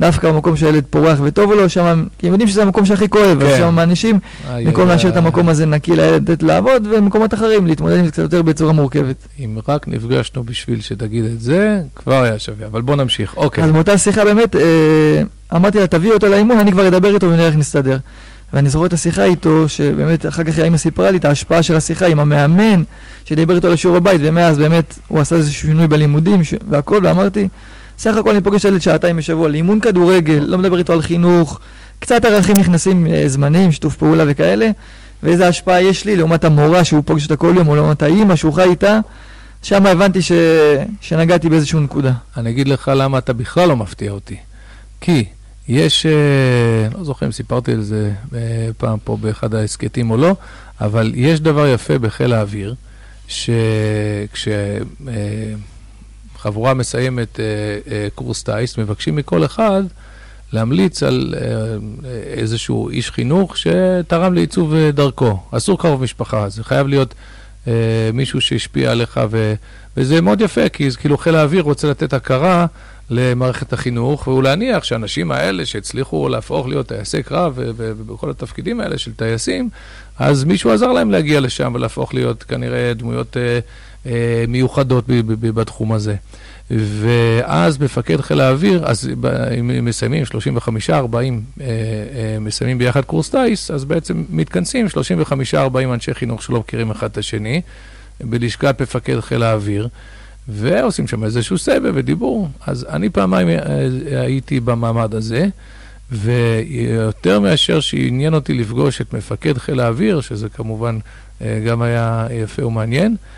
[0.00, 3.48] דווקא במקום שהילד פורח וטוב לו, שם, כי הם יודעים שזה המקום שהכי כואב, אז
[3.48, 3.58] כן.
[3.58, 4.18] שם מענישים,
[4.50, 8.22] במקום להשאיר את המקום הזה נקי לילד לתת לעבוד, ומקומות אחרים להתמודד עם זה קצת
[8.22, 9.16] יותר בצורה מורכבת.
[9.38, 13.64] אם רק נפגשנו בשביל שתגיד את זה, כבר היה שווה, אבל בוא נמשיך, אוקיי.
[13.64, 15.22] אז מאותה שיחה באמת, אה,
[15.54, 17.98] אמרתי לה, תביאי אותו לאימון, אני כבר אדבר איתו ונראה איך נסתדר.
[18.52, 22.06] ואני זוכר את השיחה איתו, שבאמת אחר כך האמא סיפרה לי את ההשפעה של השיחה
[22.06, 22.82] עם המאמן,
[23.24, 27.48] שדיבר איתו לשיעור הבית, ומאז באמת הוא עשה איזה שינוי בלימודים והכל, ואמרתי,
[27.98, 31.60] סך הכל אני פוגש ילד שעתיים בשבוע לאימון כדורגל, לא מדבר איתו על חינוך,
[31.98, 34.70] קצת ערכים נכנסים אה, זמנים, שיתוף פעולה וכאלה,
[35.22, 38.52] ואיזה השפעה יש לי לעומת המורה שהוא פוגש אותה כל יום, או לעומת האימא שהוא
[38.52, 39.00] חי איתה,
[39.62, 40.32] שם הבנתי ש...
[41.00, 42.12] שנגעתי באיזושהי נקודה.
[42.36, 44.36] אני אגיד לך למה אתה בכלל לא מפתיע אותי.
[45.00, 45.24] כי
[45.68, 50.36] יש, אה, לא זוכר אם סיפרתי על זה אה, פעם פה באחד ההסכתים או לא,
[50.80, 52.74] אבל יש דבר יפה בחיל האוויר,
[53.28, 54.48] שכש...
[56.38, 57.44] חבורה מסיימת אה,
[57.92, 59.82] אה, קורס טיס, מבקשים מכל אחד
[60.52, 61.40] להמליץ על אה,
[62.32, 65.38] איזשהו איש חינוך שתרם לעיצוב דרכו.
[65.50, 67.14] אסור קרוב משפחה, זה חייב להיות
[68.12, 69.54] מישהו שהשפיע עליך, ו,
[69.96, 72.66] וזה מאוד יפה, כי כאילו חיל האוויר רוצה לתת הכרה
[73.10, 79.68] למערכת החינוך, ולהניח שהאנשים האלה שהצליחו להפוך להיות טייסי קרב ובכל התפקידים האלה של טייסים,
[80.18, 83.58] אז מישהו עזר להם להגיע לשם ולהפוך להיות כנראה דמויות אה,
[84.48, 85.04] מיוחדות
[85.40, 86.14] בתחום הזה.
[86.70, 89.10] ואז מפקד חיל האוויר, אז
[89.60, 90.30] אם מסיימים 35-40,
[90.90, 90.94] אה,
[91.60, 95.58] אה, מסיימים ביחד קורס טיס, אז בעצם מתכנסים 35-40
[95.94, 97.60] אנשי חינוך שלא מכירים אחד את השני,
[98.20, 99.88] בלשכת מפקד חיל האוויר.
[100.50, 102.48] ועושים שם איזשהו סבב ודיבור.
[102.66, 103.48] אז אני פעמיים
[104.10, 105.46] הייתי במעמד הזה,
[106.10, 110.98] ויותר מאשר שעניין אותי לפגוש את מפקד חיל האוויר, שזה כמובן
[111.66, 113.37] גם היה יפה ומעניין, אה,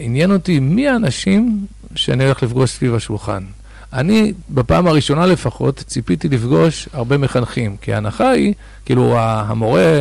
[0.00, 3.42] עניין אותי מי האנשים שאני הולך לפגוש סביב השולחן.
[3.92, 10.00] אני, בפעם הראשונה לפחות, ציפיתי לפגוש הרבה מחנכים, כי ההנחה היא, כאילו, המורה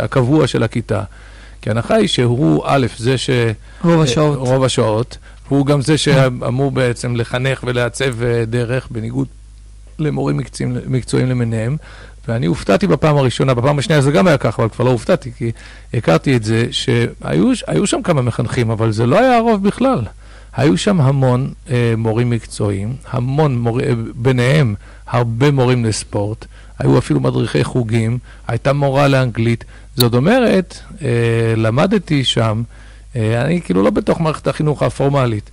[0.00, 1.02] הקבוע של הכיתה.
[1.62, 3.30] כי ההנחה היא שהוא, א', זה ש...
[3.84, 4.38] רוב השעות.
[4.38, 5.18] רוב השעות.
[5.48, 9.28] הוא גם זה שאמור בעצם לחנך ולעצב אה, דרך, בניגוד
[9.98, 11.76] למורים מקצועיים, מקצועיים למיניהם.
[12.28, 15.52] ואני הופתעתי בפעם הראשונה, בפעם השנייה זה גם היה ככה, אבל כבר לא הופתעתי, כי
[15.94, 20.00] הכרתי את זה, שהיו שם כמה מחנכים, אבל זה לא היה הרוב בכלל.
[20.56, 24.74] היו שם המון אה, מורים מקצועיים, המון מורים, אה, ביניהם
[25.06, 26.44] הרבה מורים לספורט,
[26.78, 29.64] היו אפילו מדריכי חוגים, הייתה מורה לאנגלית.
[29.96, 31.08] זאת אומרת, אה,
[31.56, 32.62] למדתי שם,
[33.16, 35.50] אה, אני כאילו לא בתוך מערכת החינוך הפורמלית,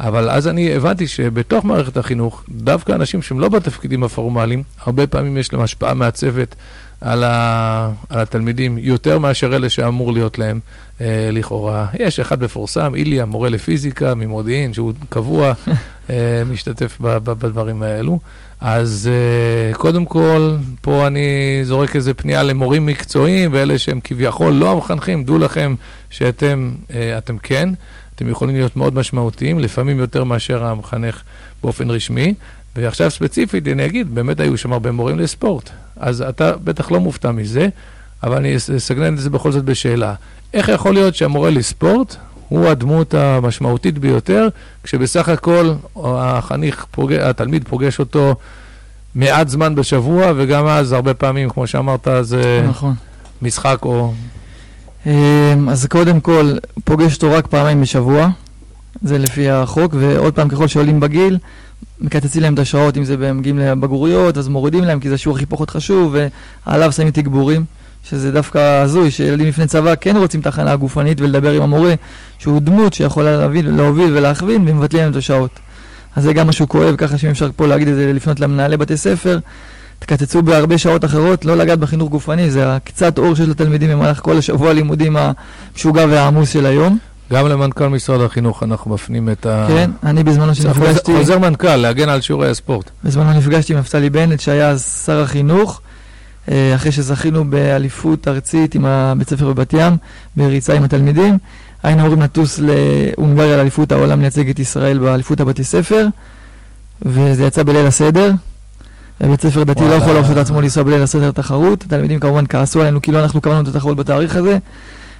[0.00, 5.36] אבל אז אני הבנתי שבתוך מערכת החינוך, דווקא אנשים שהם לא בתפקידים הפורמליים, הרבה פעמים
[5.36, 6.54] יש להם השפעה מעצבת
[7.00, 10.60] על, ה, על התלמידים, יותר מאשר אלה שאמור להיות להם
[11.00, 11.86] אה, לכאורה.
[11.98, 15.52] יש אחד מפורסם, איליה, מורה לפיזיקה ממודיעין, שהוא קבוע
[16.10, 18.18] אה, משתתף ב, ב, בדברים האלו.
[18.60, 24.72] אז אה, קודם כל, פה אני זורק איזה פנייה למורים מקצועיים, ואלה שהם כביכול לא
[24.72, 25.74] המחנכים, דעו לכם
[26.10, 27.68] שאתם אה, כן.
[28.16, 31.22] אתם יכולים להיות מאוד משמעותיים, לפעמים יותר מאשר המחנך
[31.62, 32.34] באופן רשמי.
[32.76, 35.70] ועכשיו ספציפית, אני אגיד, באמת היו שם הרבה מורים לספורט.
[35.96, 37.68] אז אתה בטח לא מופתע מזה,
[38.22, 40.14] אבל אני אסגנן את זה בכל זאת בשאלה.
[40.54, 42.16] איך יכול להיות שהמורה לספורט
[42.48, 44.48] הוא הדמות המשמעותית ביותר,
[44.82, 45.72] כשבסך הכל
[46.04, 47.12] החניך, פוג...
[47.12, 48.34] התלמיד פוגש אותו
[49.14, 52.94] מעט זמן בשבוע, וגם אז הרבה פעמים, כמו שאמרת, זה נכון.
[53.42, 54.12] משחק או
[55.68, 56.52] אז קודם כל,
[56.84, 58.28] פוגש אותו רק פעמיים בשבוע,
[59.02, 61.38] זה לפי החוק, ועוד פעם, ככל שעולים בגיל,
[62.00, 65.46] מקצצים להם את השעות, אם זה מגיעים לבגרויות, אז מורידים להם, כי זה השיעור הכי
[65.46, 66.16] פחות חשוב,
[66.66, 67.64] ועליו שמים תגבורים,
[68.04, 71.94] שזה דווקא הזוי, שילדים לפני צבא כן רוצים את ההכנה הגופנית ולדבר עם המורה,
[72.38, 75.50] שהוא דמות שיכולה להוביל, להוביל ולהכווין, ומבטלים להם את השעות.
[76.16, 78.96] אז זה גם משהו כואב, ככה שאם אפשר פה להגיד את זה, לפנות למנהלי בתי
[78.96, 79.38] ספר,
[79.98, 84.38] תקצצו בהרבה שעות אחרות, לא לגעת בחינוך גופני, זה הקצת אור שיש לתלמידים במהלך כל
[84.38, 86.98] השבוע הלימודים המשוגע והעמוס של היום.
[87.32, 89.66] גם למנכ"ל משרד החינוך אנחנו מפנים את ה...
[89.68, 91.16] כן, אני בזמנו שנפגשתי...
[91.16, 92.90] חוזר מנכ"ל, להגן על שיעורי הספורט.
[93.04, 95.80] בזמנו נפגשתי עם נפתלי בנט, שהיה אז שר החינוך,
[96.50, 99.96] אה, אחרי שזכינו באליפות ארצית עם הבית ספר בבת ים,
[100.36, 101.38] בריצה עם התלמידים.
[101.82, 106.06] היינו אמורים לטוס להונגריה לאליפות העולם לייצג את ישראל באליפות הבתי ספר,
[107.02, 108.32] וזה יצא בליל הסדר.
[109.20, 111.84] בית ספר דתי לא יכול להרשות לעצמו לנסוע בליל הסדר תחרות.
[111.84, 114.58] התלמידים כמובן כעסו עלינו כי לא אנחנו קבענו את התחרות בתאריך הזה.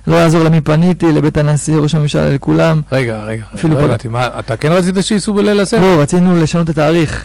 [0.07, 2.81] לא יעזור למי פניתי, לבית הנשיא, ראש הממשלה, לכולם.
[2.93, 5.81] רגע, רגע, לא הבנתי, אתה כן רצית שייסעו בליל הסדר?
[5.81, 7.25] לא, רצינו לשנות את התאריך.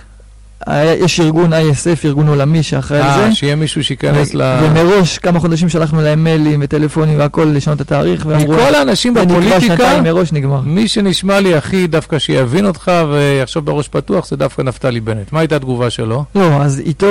[1.00, 3.26] יש ארגון ISF, ארגון עולמי שאחראי על זה.
[3.26, 4.42] אה, שיהיה מישהו שייכנס ל...
[4.64, 9.22] ומראש, כמה חודשים שלחנו להם מיילים וטלפונים והכל לשנות את התאריך, ואמרו, מכל האנשים "זה
[9.22, 10.62] נקבע בפוליטיקה, מראש נגמר.
[10.62, 15.32] מי שנשמע לי הכי דווקא שיבין אותך ויחשוב בראש פתוח זה דווקא נפתלי בנט.
[15.32, 16.24] מה הייתה התגובה שלו?
[16.36, 17.08] לא, אז איתו,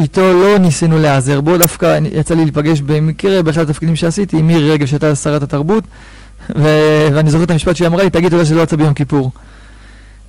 [0.00, 4.70] איתו לא ניסינו להיעזר בו, דווקא יצא לי להיפגש במקרה באחד התפקידים שעשיתי עם מירי
[4.70, 5.84] רגב שהייתה שרת התרבות,
[6.56, 9.30] ו- ואני זוכר את המשפט שהיא אמרה לי, תגיד תודה שזה לא יצא ביום כיפור.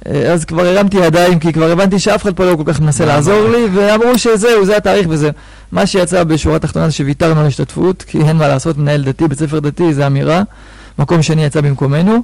[0.07, 3.05] אה, אז כבר הרמתי ידיים, כי כבר הבנתי שאף אחד פה לא כל כך מנסה
[3.05, 3.47] לעזור?
[3.49, 5.29] לי, ואמרו שזהו, זה התאריך וזה.
[5.71, 9.39] מה שיצא בשורה התחתונה זה שוויתרנו על השתתפות, כי אין מה לעשות, מנהל דתי, בית
[9.39, 10.41] ספר דתי, זה אמירה.
[10.99, 12.21] מקום שני יצא במקומנו.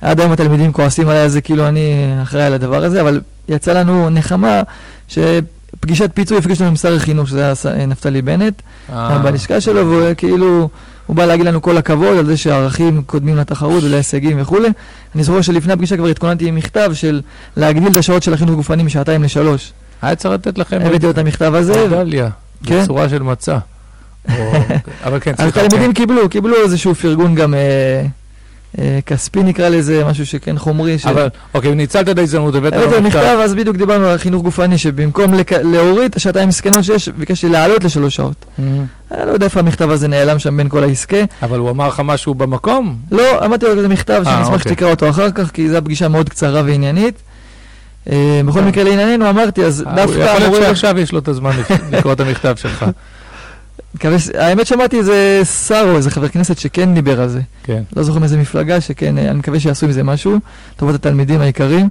[0.00, 3.72] עד היום התלמידים כועסים עליי על זה, כאילו אני אחראי על הדבר הזה, אבל יצא
[3.72, 4.62] לנו נחמה
[5.08, 9.90] שפגישת פיצוי הפגיש לנו עם שר החינוך, שזה היה ס- נפתלי בנט, אה, בלשכה שלו,
[9.90, 10.68] והוא כאילו,
[11.06, 14.68] הוא בא להגיד לנו כל הכבוד על זה שהערכים קודמים לתחרות ולהישגים וכולי.
[15.14, 17.20] אני זוכר שלפני הפגישה כבר התכוננתי עם מכתב של
[17.56, 19.72] להגדיל את השעות של החינוך גופני משעתיים לשלוש.
[20.02, 22.28] היה צריך לתת לכם הבאתי את המכתב הזה, מדליה,
[22.66, 22.82] כן.
[22.82, 23.58] בצורה של מצה.
[24.38, 24.52] או-
[25.04, 25.60] אבל כן, אז סליחה.
[25.66, 27.58] התלמידים קיבלו, קיבלו איזשהו פרגון גם אה,
[29.06, 30.98] כספי נקרא לזה, משהו שכן חומרי.
[30.98, 31.06] ש-.
[31.06, 33.00] אבל, אוקיי, ניצלת את ההזדמנות, הבאת לו מכתב.
[33.00, 37.48] מכתב, אז בדיוק דיברנו על חינוך גופני, שבמקום לק- להוריד את השעתיים מסכנות שיש, ביקשתי
[37.48, 38.44] להעלות לשלוש שעות.
[38.58, 41.22] אמ, אני לא יודע איפה המכתב הזה נעלם שם בין כל העסקי.
[41.42, 42.96] אבל הוא אמר לך משהו במקום?
[43.12, 44.72] לא, אמרתי לו, זה מכתב שאני אשמח אוקיי.
[44.72, 47.14] שתקרא אותו אחר כך, כי זו פגישה מאוד קצרה ועניינית.
[48.10, 50.62] אה, בכל מקרה לענייננו אמרתי, אז אה, דווקא יכול להיות.
[50.62, 51.50] שעכשיו יש לו את הזמן
[51.92, 52.86] לקרוא את המכתב שלך.
[53.94, 57.40] מקווה האמת שמעתי איזה שר או איזה חבר כנסת שכן דיבר על זה.
[57.62, 57.82] כן.
[57.96, 60.38] לא זוכר מאיזה מפלגה, שכן, אה, אני מקווה שיעשו עם זה משהו,
[60.76, 61.88] לטובת התלמידים היקרים.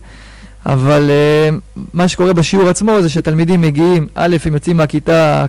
[0.66, 1.50] אבל אה,
[1.94, 5.46] מה שקורה בשיעור עצמו זה שתלמידים מגיעים, א', הם יוצאים מהכיתה,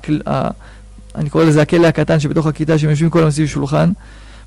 [1.14, 3.92] אני קורא לזה הכלא הקטן שבתוך הכיתה, שהם יושבים כל היום סביב שולחן.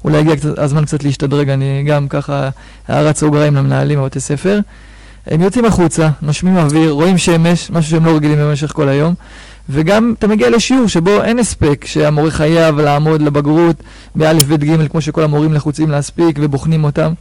[0.03, 2.49] אולי הגיע הזמן קצת להשתדרג, אני גם ככה,
[2.87, 4.59] הערת סוגריים למנהלים בבתי ספר.
[5.27, 9.13] הם יוצאים החוצה, נושמים אוויר, רואים שמש, משהו שהם לא רגילים במשך כל היום.
[9.69, 13.75] וגם אתה מגיע לשיעור שבו אין הספק שהמורה חייב לעמוד לבגרות
[14.15, 17.13] באלף בית ג' כמו שכל המורים לחוצים להספיק ובוחנים אותם.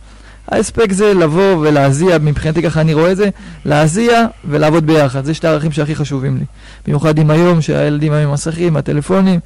[0.49, 3.29] ההספק זה לבוא ולהזיע, מבחינתי ככה אני רואה את זה,
[3.65, 5.25] להזיע ולעבוד ביחד.
[5.25, 6.45] זה שתי הערכים שהכי חשובים לי.
[6.87, 9.41] במיוחד עם היום, שהילדים היום עם מסכים, הטלפונים,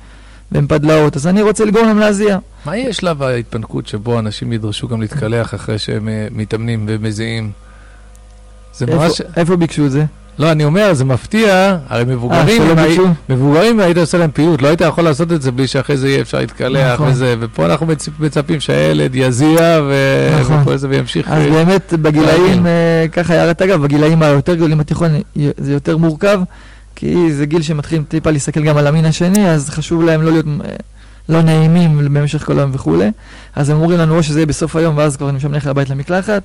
[0.52, 2.38] והם פדלאות, אז אני רוצה לגרום להם להזיע.
[2.64, 7.50] מה יהיה שלב ההתפנקות שבו אנשים ידרשו גם להתקלח אחרי שהם אה, מתאמנים ומזיעים?
[8.74, 9.20] זה איפה, ממש...
[9.36, 10.04] איפה ביקשו את זה?
[10.38, 12.98] לא, אני אומר, זה מפתיע, הרי אה, מבוגרים, אם הי-?
[13.28, 16.20] מבוגרים היית עושה להם פיוט, לא היית יכול לעשות את זה בלי שאחרי זה יהיה
[16.20, 17.08] אפשר להתקלח נכון.
[17.08, 20.60] וזה, ופה אנחנו מצפ- מצפים שהילד יזיע ו- נכון.
[20.62, 21.28] וכל זה וימשיך.
[21.28, 22.66] אז אה, באמת בגילאים.
[22.66, 25.10] אה, ככה הערת אגב, בגילאים היותר גדולים בתיכון
[25.58, 26.40] זה יותר מורכב,
[26.96, 30.46] כי זה גיל שמתחילים טיפה להסתכל גם על המין השני, אז חשוב להם לא להיות
[30.64, 30.70] אה,
[31.28, 33.10] לא נעימים במשך כל היום וכולי.
[33.56, 35.90] אז הם אומרים לנו או שזה יהיה בסוף היום, ואז כבר אני משם נלך לבית
[35.90, 36.42] למקלחת,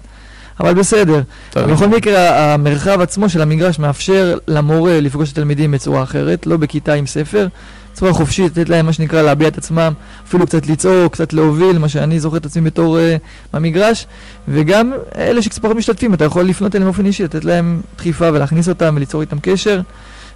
[0.60, 1.22] אבל בסדר.
[1.50, 1.72] טוב.
[1.72, 6.94] בכל מקרה, המרחב עצמו של המגרש מאפשר למורה לפגוש את התלמידים בצורה אחרת, לא בכיתה
[6.94, 7.48] עם ספר,
[7.94, 9.94] בצורה חופשית, לתת להם מה שנקרא להביע את עצמם,
[10.28, 14.08] אפילו קצת לצעוק, קצת להוביל, מה שאני זוכר את עצמי בתור uh, במגרש,
[14.48, 18.94] וגם אלה שקצת משתתפים, אתה יכול לפנות אליהם באופן אישי, לתת להם דחיפה ולהכניס אותם
[18.98, 19.82] וליצור איתם קשר,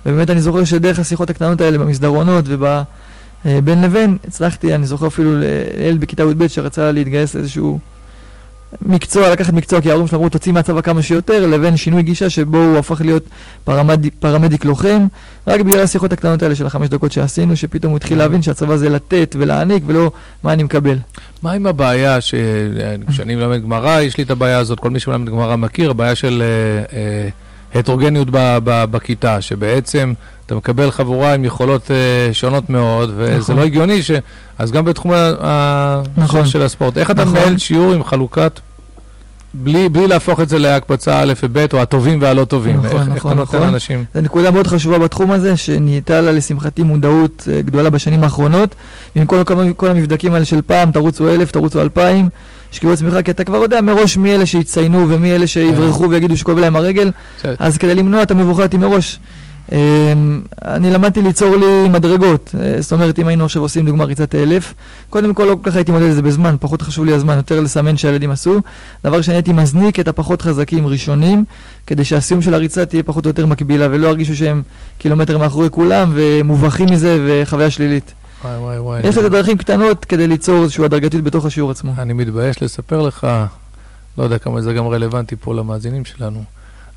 [0.06, 6.02] ובאמת אני זוכר שדרך השיחות הקטנות האלה במסדרונות ובין לבין, הצלחתי, אני זוכר אפילו לילד
[6.02, 7.80] בכיתה י"ב שרצה להתגייס לאיזשהו
[8.82, 12.58] מקצוע, לקחת מקצוע, כי ההורים שלו אמרו תוציא מהצבא כמה שיותר, לבין שינוי גישה שבו
[12.58, 13.24] הוא הפך להיות
[13.64, 15.08] פרמד, פרמדיק לוחם,
[15.48, 18.90] רק בגלל השיחות הקטנות האלה של החמש דקות שעשינו, שפתאום הוא התחיל להבין שהצבא זה
[18.90, 20.12] לתת ולהעניק ולא
[20.44, 20.98] מה אני מקבל.
[21.44, 25.56] מה עם הבעיה שכשאני מלמד גמרא, יש לי את הבעיה הזאת, כל מי שמלמד גמרא
[25.56, 27.30] מכיר, הבעיה של אה, אה,
[27.76, 30.14] הטרוגניות ב- ב- בכיתה, שבעצם
[30.46, 33.56] אתה מקבל חבורה עם יכולות אה, שונות מאוד, וזה נכון.
[33.56, 34.12] לא הגיוני, ש...
[34.58, 36.46] אז גם בתחום ה- נכון.
[36.46, 36.98] של הספורט.
[36.98, 37.34] איך אתה נכון.
[37.38, 38.60] מנהל שיעור עם חלוקת,
[39.54, 42.76] בלי, בלי להפוך את זה להקפצה א' וב', או הטובים והלא טובים?
[42.78, 43.68] נכון, איך, איך נכון, אתה נותן נכון.
[43.70, 44.04] לאנשים?
[44.14, 48.76] זו נקודה מאוד חשובה בתחום הזה, שנהייתה לה לשמחתי מודעות אה, גדולה בשנים האחרונות.
[49.16, 52.30] עם כל, כל, כל המבדקים האלה של פעם, תרוצו אלף, תרוצו אלפיים,
[52.72, 56.58] שקיבלו צמיחה, כי אתה כבר יודע מראש מי אלה שיציינו ומי אלה שיברחו ויגידו שכואב
[56.58, 57.56] להם הרגל, בסדר.
[57.60, 59.20] אז כדי למנוע את המבוכה הזאת מראש,
[59.72, 64.36] אמ, אני למדתי ליצור לי מדרגות, אה, זאת אומרת, אם היינו עכשיו עושים דוגמה ריצת
[64.36, 64.74] אלף,
[65.10, 67.60] קודם כל לא כל כך הייתי מודד את זה בזמן, פחות חשוב לי הזמן, יותר
[67.62, 68.60] לסמן שהילדים עשו.
[69.04, 71.44] דבר שני, הייתי מזניק את הפחות חזקים ראשונים,
[71.88, 74.62] כדי שהסיום של הריצה תהיה פחות או יותר מקבילה, ולא ירגישו שהם
[74.98, 78.14] קילומטר מאחורי כולם, ומובכים מזה, וחוויה שלילית.
[78.44, 79.02] וואי וואי וואי.
[79.08, 81.94] יש לזה דרכים קטנות כדי ליצור איזושהי הדרגתיות בתוך השיעור עצמו.
[81.98, 83.28] אני מתבייש לספר לך,
[84.18, 86.44] לא יודע כמה זה גם רלוונטי פה למאזינים שלנו,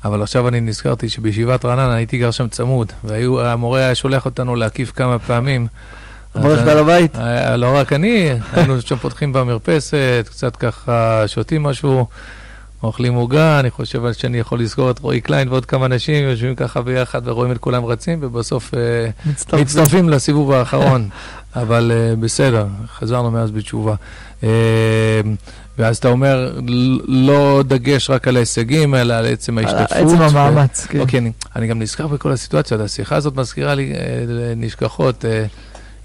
[0.05, 4.91] אבל עכשיו אני נזכרתי שבישיבת רעננה הייתי גר שם צמוד, והמורה היה שולח אותנו להקיף
[4.91, 5.67] כמה פעמים.
[6.35, 7.15] אז- בעל הבית.
[7.15, 9.95] היה- לא רק אני, היינו שם פותחים במרפסת,
[10.31, 12.05] קצת ככה שותים משהו,
[12.83, 16.55] אוכלים עוגה, אני חושב על שאני יכול לזכור את רועי קליין ועוד כמה אנשים, יושבים
[16.55, 18.79] ככה ביחד ורואים את כולם רצים, ובסוף אה,
[19.25, 19.65] מצטרפים.
[19.65, 21.09] מצטרפים לסיבוב האחרון.
[21.55, 23.95] אבל אה, בסדר, חזרנו מאז בתשובה.
[24.43, 24.49] אה,
[25.77, 26.59] ואז אתה אומר,
[27.07, 29.97] לא דגש רק על ההישגים, אלא על עצם על ההשתתפות.
[29.97, 30.99] עצם ו- המאמץ, כן.
[30.99, 35.25] אוקיי, אני, אני גם נזכר בכל הסיטואציות, השיחה הזאת מזכירה לי אה, נשכחות.
[35.25, 35.45] אה,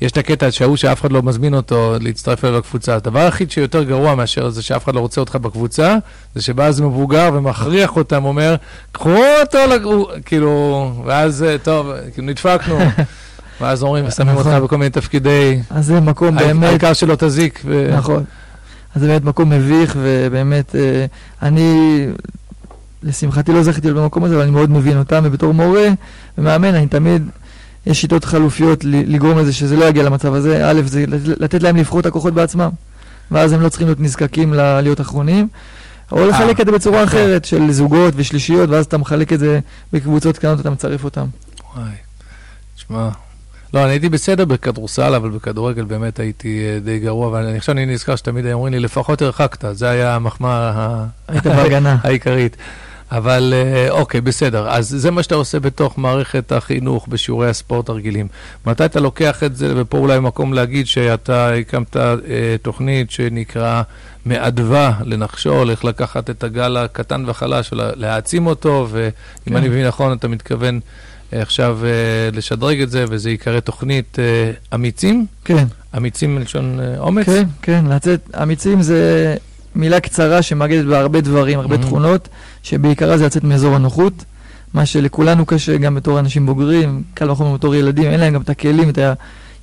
[0.01, 2.95] יש את הקטע שההוא שאף אחד לא מזמין אותו להצטרף אליו לקבוצה.
[2.95, 5.97] הדבר היחיד שיותר גרוע מאשר זה שאף אחד לא רוצה אותך בקבוצה,
[6.35, 8.57] זה שבא איזה מבוגר ומכריח אותם, אומר,
[8.93, 12.79] קחו אותו לקבוצה, כאילו, ואז, טוב, כאילו נדפקנו.
[13.61, 14.65] ואז אומרים, ושמים אותך נכון.
[14.65, 16.69] בכל מיני תפקידי, אז זה מקום באמת...
[16.69, 17.63] העיקר שלא תזיק.
[17.93, 18.25] נכון.
[18.95, 21.07] אז זה באמת מקום מביך, ובאמת, אה,
[21.43, 22.07] אני,
[23.03, 25.89] לשמחתי לא זכיתי להיות במקום הזה, אבל אני מאוד מבין אותם, ובתור מורה
[26.39, 27.29] ומאמן, אני תמיד,
[27.87, 30.71] יש שיטות חלופיות לגרום לזה שזה לא יגיע למצב הזה.
[30.71, 32.71] א', זה לת- לתת להם לבחור את הכוחות בעצמם,
[33.31, 35.49] ואז הם לא צריכים להיות נזקקים ל- להיות אחרונים.
[36.13, 37.19] או לחלק את זה בצורה נכון.
[37.19, 39.61] אחרת, של זוגות ושלישיות, ואז אתה מחלק את זה
[39.93, 41.27] בקבוצות קטנות, אתה מצרף אותם.
[41.77, 41.91] וואי,
[42.77, 43.09] תשמע,
[43.75, 47.87] לא, אני הייתי בסדר בכדורסל, אבל בכדורגל באמת הייתי אה, די גרוע, אבל עכשיו אני
[47.87, 51.05] נזכר שתמיד היו אומרים לי, לפחות הרחקת, זה היה המחמאה.
[52.05, 52.57] העיקרית.
[53.13, 54.69] אבל אה, אוקיי, בסדר.
[54.69, 58.29] אז זה מה שאתה עושה בתוך מערכת החינוך, בשיעורי הספורט הרגילים.
[58.67, 62.13] מתי אתה לוקח את זה, ופה אולי מקום להגיד שאתה הקמת אה,
[62.63, 63.83] תוכנית שנקרא
[64.27, 69.11] מאדווה לנחשול, איך לקחת את הגל הקטן והחלש, להעצים אותו, ואם
[69.45, 69.57] כן.
[69.57, 70.81] אני מבין נכון, אתה מתכוון
[71.33, 71.91] אה, עכשיו אה,
[72.33, 75.27] לשדרג את זה, וזה ייקרא תוכנית אה, אמיצים?
[75.45, 75.65] כן.
[75.97, 77.27] אמיצים מלשון אה, אומץ?
[77.27, 79.35] כן, כן, לצאת, אמיצים זה
[79.77, 81.79] מילה קצרה שמאגדת בהרבה דברים, הרבה Mhm.
[81.79, 82.29] תכונות,
[82.63, 84.25] שבעיקרה זה לצאת מאזור הנוחות,
[84.75, 88.51] מה שלכולנו קשה גם בתור אנשים בוגרים, קל וחומר בתור ילדים, אין להם גם את
[88.51, 88.99] הכלים, את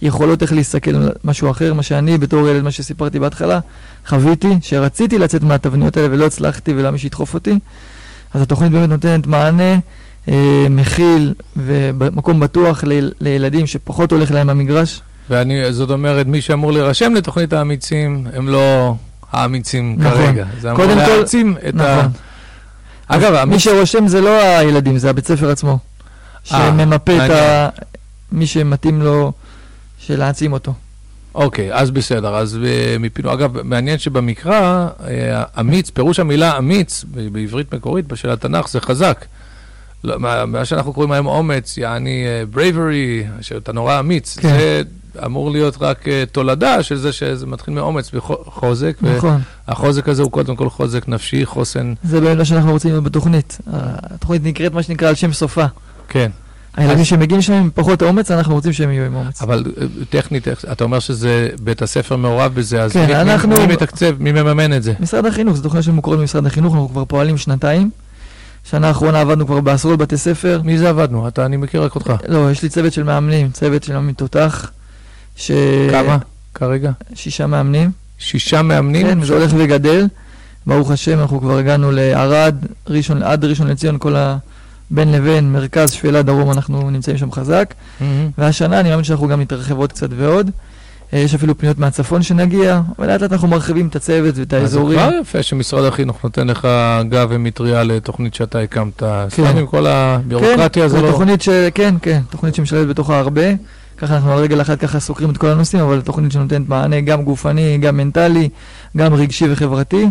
[0.01, 3.59] היכולות איך להסתכל על משהו אחר, מה שאני בתור ילד, מה שסיפרתי בהתחלה,
[4.07, 7.59] חוויתי, שרציתי לצאת מהתבניות האלה ולא הצלחתי ולא מי שידחוף אותי,
[8.33, 9.77] אז התוכנית באמת נותנת מענה.
[10.29, 15.01] אה, מכיל ומקום בטוח ליל, לילדים שפחות הולך להם במגרש.
[15.29, 18.93] ואני, זאת אומרת, מי שאמור להירשם לתוכנית האמיצים, הם לא
[19.33, 20.17] האמיצים נכון.
[20.17, 20.45] כרגע.
[20.61, 21.97] זה אמור קודם כל- להעצים את ה...
[21.97, 22.11] נכון.
[23.07, 23.59] אגב, מי.
[23.59, 25.79] שרושם זה לא הילדים, זה הבית ספר עצמו.
[26.43, 27.69] שממפה את ה...
[28.31, 29.31] מי שמתאים לו,
[29.99, 30.73] שלהעצים אותו.
[31.35, 32.35] אוקיי, אז בסדר.
[32.35, 33.33] אז אה, מפינו...
[33.33, 39.25] אגב, מעניין שבמקרא, אה, אמיץ, פירוש המילה אמיץ, בעברית מקורית, של התנ"ך, זה חזק.
[40.03, 42.23] לא, מה, שאנחנו קוראים היום אומץ, יעני
[42.55, 44.49] bravery, שאתה נורא אמיץ, כן.
[44.49, 44.81] זה
[45.25, 49.41] אמור להיות רק uh, תולדה של זה שזה מתחיל מאומץ וחוזק, נכון.
[49.67, 53.57] והחוזק הזה הוא קודם כל חוזק נפשי, חוסן, זה באמת מה שאנחנו רוצים בתוכנית.
[53.67, 55.65] התוכנית נקראת מה שנקרא על שם סופה.
[56.07, 56.31] כן.
[56.77, 59.41] הילדים אז- שמגיעים שם עם פחות אומץ, אנחנו רוצים שהם יהיו עם אומץ.
[59.41, 63.67] אבל אה, טכנית, אתה אומר שזה, בית הספר מעורב בזה, אז כן, מי, אנחנו- מי
[63.67, 64.93] מתקצב, מי מממן את זה?
[64.99, 67.89] משרד החינוך, זו תוכנית שמוכרת במשרד החינוך, אנחנו כבר פועלים שנתיים.
[68.69, 70.61] שנה האחרונה עבדנו כבר בעשרות בתי ספר.
[70.63, 71.27] מי זה עבדנו?
[71.27, 72.13] אתה, אני מכיר רק אותך.
[72.27, 74.71] לא, יש לי צוות של מאמנים, צוות של מאמנים תותח.
[75.35, 75.51] ש...
[75.91, 76.17] כמה
[76.53, 76.91] כרגע?
[77.13, 77.91] שישה מאמנים.
[78.17, 79.07] שישה מאמנים?
[79.07, 80.07] כן, זה הולך וגדל.
[80.67, 82.55] ברוך השם, אנחנו כבר הגענו לערד,
[82.87, 84.37] ראשון, עד ראשון לציון, כל ה...
[84.91, 87.73] בין לבין, מרכז, שפלה, דרום, אנחנו נמצאים שם חזק.
[88.01, 88.29] מהמם.
[88.37, 90.51] והשנה אני מאמין שאנחנו גם נתרחב עוד קצת ועוד.
[91.13, 94.65] אה, יש אפילו פניות מהצפון שנגיע, ולאט לאט אנחנו מרחיבים את הצוות ואת אז זה
[94.65, 94.99] האזורים.
[94.99, 96.67] כבר יפה שמשרד החינוך נותן לך
[97.09, 99.03] גב ומטריה לתוכנית שאתה הקמת.
[99.29, 99.57] סתם כן.
[99.57, 101.11] עם כל הביורוקרטיה כן, זה לא...
[101.11, 101.49] תוכנית ש...
[101.73, 103.43] כן, כן, תוכנית שמשלבת בתוכה הרבה.
[104.03, 107.23] ככה אנחנו על רגל אחת ככה סוקרים את כל הנושאים, אבל תוכנית שנותנת מענה גם
[107.23, 108.49] גופני, גם מנטלי,
[108.97, 110.05] גם רגשי וחברתי,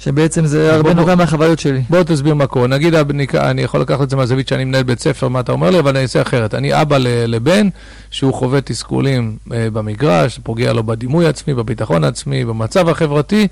[0.00, 1.82] שבעצם זה הרבה נורא מהחוויות שלי.
[1.90, 2.66] בוא תסביר מה קורה.
[2.66, 5.78] נגיד, אני- יכול לקחת את זה מהזווית שאני מנהל בית ספר, מה אתה אומר לי,
[5.78, 6.54] אבל אני אעשה אחרת.
[6.54, 7.68] אני אבא לבן
[8.10, 13.48] שהוא חווה תסכולים אה, במגרש, פוגע לו בדימוי העצמי, בביטחון העצמי, במצב החברתי,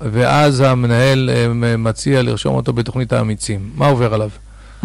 [0.00, 3.60] ואז המנהל אה, מציע לרשום אותו בתוכנית האמיצים.
[3.74, 4.28] מה עובר עליו?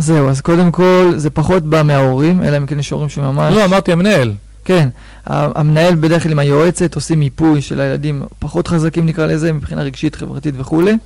[0.02, 3.54] זהו, אז קודם כל, זה פחות בא מההורים, אלא אם כן יש הורים שממש...
[3.56, 4.34] לא, אמרתי המנהל.
[4.66, 4.89] כן,
[5.26, 10.16] המנהל בדרך כלל עם היועצת עושים מיפוי של הילדים פחות חזקים נקרא לזה, מבחינה רגשית,
[10.16, 10.97] חברתית וכולי,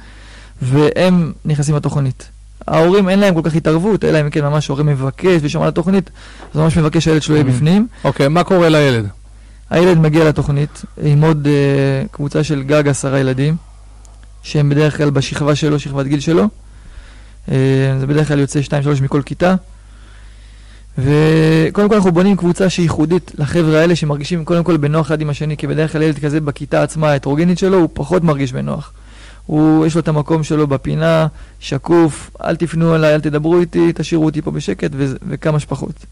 [0.61, 2.29] והם נכנסים לתוכנית.
[2.67, 6.09] ההורים אין להם כל כך התערבות, אלא אם כן ממש הורה מבקש ושומע על התוכנית,
[6.53, 7.49] אז ממש מבקש שהילד שלו יהיה Mm.
[7.51, 7.87] בפנים.
[8.03, 9.07] אוקיי, מה קורה לילד?
[9.69, 13.55] הילד מגיע לתוכנית עם עוד uh, קבוצה של גג עשרה ילדים,
[14.43, 16.47] שהם בדרך כלל בשכבה שלו, שכבת גיל שלו.
[17.47, 17.51] Uh,
[17.99, 18.71] זה בדרך כלל יוצא 2-3
[19.01, 19.55] מכל כיתה.
[20.97, 25.29] וקודם כל אנחנו בונים קבוצה שהיא ייחודית לחבר'ה האלה שמרגישים קודם כל בנוח אחד עם
[25.29, 28.93] השני, כי בדרך כלל ילד כזה בכיתה עצמה ההטרוגנית שלו, הוא פחות מרגיש בנוח.
[29.45, 31.27] הוא, יש לו את המקום שלו בפינה,
[31.59, 36.05] שקוף, אל תפנו אליי, אל תדברו איתי, תשאירו אותי פה בשקט ו- וכמה שפחות.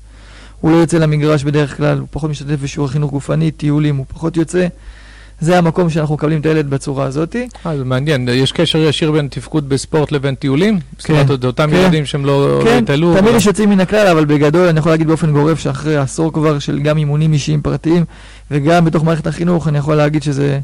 [0.62, 4.38] הוא לא יוצא למגרש בדרך כלל, הוא פחות משתתף בשיעור חינוך גופני, טיולים, הוא פחות
[4.38, 4.68] יוצא.
[5.40, 7.36] זה המקום שאנחנו מקבלים את הילד בצורה הזאת.
[7.66, 10.80] אה, זה מעניין, יש קשר ישיר בין תפקוד בספורט לבין טיולים?
[10.98, 11.76] זאת כן, אומרת, זה אותם כן.
[11.76, 13.16] ילדים שהם לא כן, יטלו?
[13.20, 16.60] תמיד יש יוצאים מן הכלל, אבל בגדול אני יכול להגיד באופן גורף שאחרי עשור כבר
[16.60, 18.06] של גם אימונים אישיים פרטיים,
[18.52, 20.60] וגם בתוך מערכת החינוך, אני יכול להגיד שזה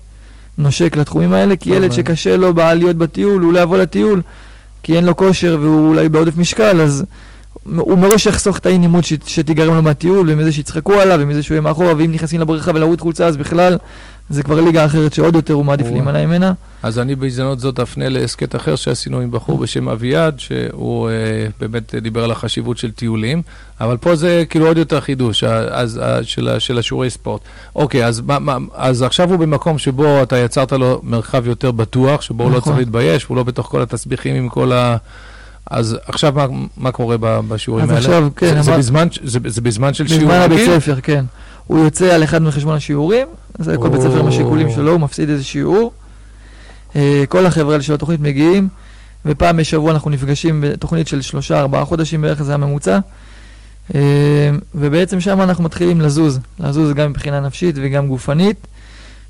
[0.58, 1.92] נושק לתחומים האלה, כי ילד.
[1.92, 4.22] שקשה לו בעליות בטיול, הוא לא יבוא לטיול,
[4.84, 7.04] כי אין לו כושר והוא אולי בעודף משקל, אז
[7.76, 11.56] הוא מראש יחסוך את האי נימות שת- שתיגרם לו מהטיול, ומזה שיצחקו עליו, ומזה שהוא
[11.56, 13.78] יהיה מאחורה, ואם נכנסים לבריכה ולרוץ חולצה, אז בכלל,
[14.30, 15.88] זה כבר ליגה אחרת שעוד יותר הוא מעדיף.
[15.88, 16.54] להימנע ממנה.
[16.84, 21.14] אז אני בהזדמנות זאת אפנה להסכת אחר שעשינו עם בחור בשם אביעד, שהוא אה,
[21.60, 23.42] באמת דיבר על החשיבות של טיולים,
[23.82, 27.42] אבל פה זה כאילו עוד יותר חידוש אז, ה- של, של השיעורי ספורט.
[27.76, 32.22] אוקיי, אז, מה, מה, אז עכשיו הוא במקום שבו אתה יצרת לו מרחב יותר בטוח,
[32.22, 32.74] שבו הוא לא נכון.
[32.74, 34.98] צריך להתבייש, הוא לא בתוך כל התסביכים עם כל ה...
[35.72, 36.46] אז עכשיו מה,
[36.78, 38.00] מה קורה בשיעורים אז האלה?
[38.00, 40.70] עכשיו, כן, זה, זה, אמר- בזמן, זה, זה בזמן של שיעור בזמן הבית?
[40.70, 41.26] ספר, כן.
[41.70, 43.28] הוא יוצא על אחד מחשבון השיעורים,
[43.60, 45.92] זה כל בית ספר עם השיקולים שלו, הוא מפסיד איזה שיעור.
[46.96, 48.68] אה, כל החבר'ה של התוכנית מגיעים,
[49.26, 53.00] ופעם בשבוע אנחנו נפגשים בתוכנית של שלושה, ארבעה חודשים בערך, זה הממוצע.
[53.96, 54.00] אה,
[54.76, 58.68] ובעצם שם אנחנו מתחילים לזוז, לזוז גם מבחינה נפשית וגם גופנית,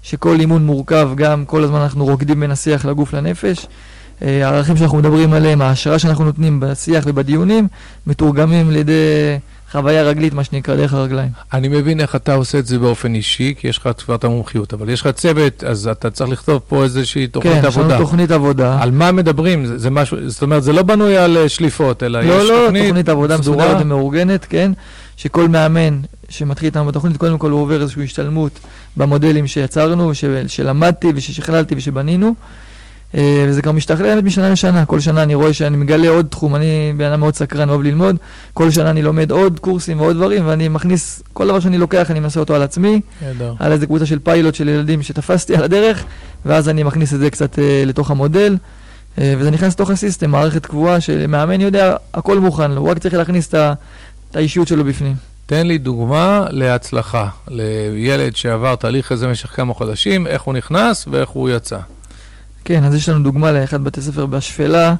[0.03, 3.67] שכל אימון מורכב, גם כל הזמן אנחנו רוקדים בין השיח לגוף לנפש.
[4.21, 7.67] אה, הערכים שאנחנו מדברים עליהם, ההשראה שאנחנו נותנים בשיח ובדיונים,
[8.07, 9.39] מתורגמים לידי
[9.71, 11.29] חוויה רגלית, מה שנקרא, דרך הרגליים.
[11.53, 14.73] אני מבין איך אתה עושה את זה באופן אישי, כי יש לך כבר את המומחיות,
[14.73, 17.95] אבל יש לך צוות, אז אתה צריך לכתוב פה איזושהי תוכנית כן, יש עבודה.
[17.95, 18.77] לנו תוכנית עבודה.
[18.81, 19.65] על מה מדברים?
[19.65, 22.61] זה, זה משהו, זאת אומרת, זה לא בנוי על אה, שליפות, אלא לא, יש לא,
[22.65, 23.65] תוכנית, תוכנית עבודה סדורה.
[23.65, 24.71] מסודרת ומאורגנת, כן,
[25.17, 25.99] שכל מאמן
[26.29, 28.59] שמתחיל איתנו בתוכנית, קודם כל הוא עובר איזושהי השתלמות
[28.97, 32.35] במודלים שיצרנו, ש- שלמדתי וששכללתי ושבנינו,
[33.13, 34.85] וזה כבר משתכלל באמת משנה לשנה.
[34.85, 38.15] כל שנה אני רואה שאני מגלה עוד תחום, אני בן אדם מאוד סקרן, אוהב ללמוד,
[38.53, 42.19] כל שנה אני לומד עוד קורסים ועוד דברים, ואני מכניס, כל דבר שאני לוקח אני
[42.19, 43.53] מנסה אותו על עצמי, נהדר.
[43.59, 46.03] על איזה קבוצה של פיילוט של ילדים שתפסתי על הדרך,
[46.45, 48.57] ואז אני מכניס את זה קצת אה, לתוך המודל,
[49.17, 53.15] אה, וזה נכנס לתוך הסיסטם, מערכת קבועה שמאמן יודע, הכל מוכן לו, הוא רק צריך
[53.15, 53.55] להכניס את
[54.31, 55.15] את האישיות שלו בפנים.
[55.45, 61.29] תן לי דוגמה להצלחה, לילד שעבר תהליך כזה במשך כמה חודשים, איך הוא נכנס ואיך
[61.29, 61.77] הוא יצא.
[62.69, 64.95] כן, אז יש לנו דוגמה לאחד בתי ספר בשפלה,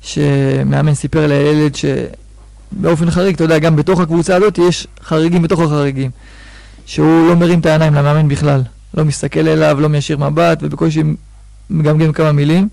[0.00, 6.10] שמאמן סיפר לילד שבאופן חריג, אתה יודע, גם בתוך הקבוצה הזאת יש חריגים בתוך החריגים.
[6.86, 8.62] שהוא לא מרים את העיניים למאמן בכלל.
[8.94, 11.02] לא מסתכל אליו, לא מיישיר מבט, ובקושי
[11.70, 12.68] מגמגם כמה מילים.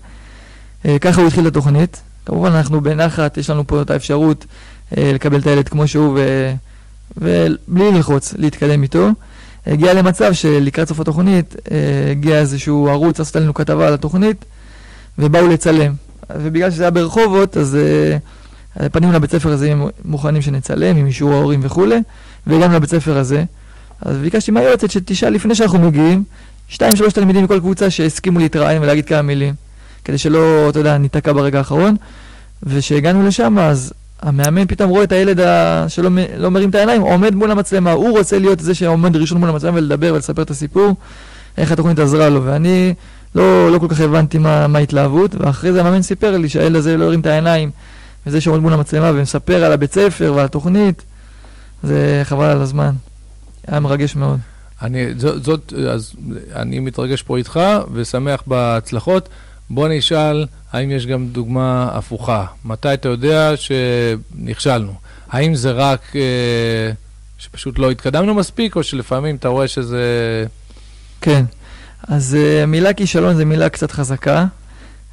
[0.86, 2.02] אה, ככה הוא התחיל את התוכנית.
[2.26, 4.46] כמובן, אנחנו בנחת, יש לנו פה את האפשרות
[4.96, 6.52] אה, לקבל את הילד כמו שהוא, ו...
[7.16, 9.08] ובלי ללחוץ, להתקדם איתו.
[9.66, 14.44] הגיע למצב שלקראת סוף התוכנית, אה, הגיע איזשהו ערוץ, עשו לנו כתבה על התוכנית,
[15.18, 15.92] ובאו לצלם.
[16.34, 17.76] ובגלל שזה היה ברחובות, אז
[18.80, 21.98] אה, פנינו לבית ספר הזה, אם מוכנים שנצלם, עם אישור ההורים וכולי,
[22.46, 23.44] והגענו לבית ספר הזה.
[24.02, 26.24] אז ביקשתי מהיועצת שתשאל לפני שאנחנו מגיעים,
[26.68, 29.54] שתיים שלוש תלמידים מכל קבוצה שהסכימו להתראיין ולהגיד כמה מילים,
[30.04, 31.96] כדי שלא, אתה יודע, ניתקע ברגע האחרון.
[32.62, 33.92] וכשהגענו לשם, אז
[34.22, 35.84] המאמן פתאום רואה את הילד ה...
[35.88, 39.48] שלא לא מרים את העיניים, עומד מול המצלמה, הוא רוצה להיות זה שעומד ראשון מול
[39.48, 40.96] המצלמה ולדבר ולספר את הסיפור,
[41.58, 42.94] איך התוכנית עזרה לו, ואני
[43.34, 46.96] לא, לא כל כך הבנתי מה, מה ההתלהבות, ואחרי זה המאמן סיפר לי שהילד הזה
[46.96, 47.70] לא הרים את העיניים,
[48.26, 51.02] וזה שעומד מול המצלמה ומספר על הבית ספר ועל התוכנית,
[51.82, 52.90] זה חבל על הזמן.
[53.66, 54.38] היה מרגש מאוד.
[54.82, 56.12] אני, זאת, זאת, אז
[56.56, 57.60] אני מתרגש פה איתך
[57.92, 59.28] ושמח בהצלחות.
[59.70, 62.44] בוא נשאל, האם יש גם דוגמה הפוכה?
[62.64, 64.92] מתי אתה יודע שנכשלנו?
[65.30, 66.92] האם זה רק אה,
[67.38, 70.04] שפשוט לא התקדמנו מספיק, או שלפעמים אתה רואה שזה...
[71.20, 71.44] כן.
[72.08, 74.46] אז uh, מילה כישלון זה מילה קצת חזקה.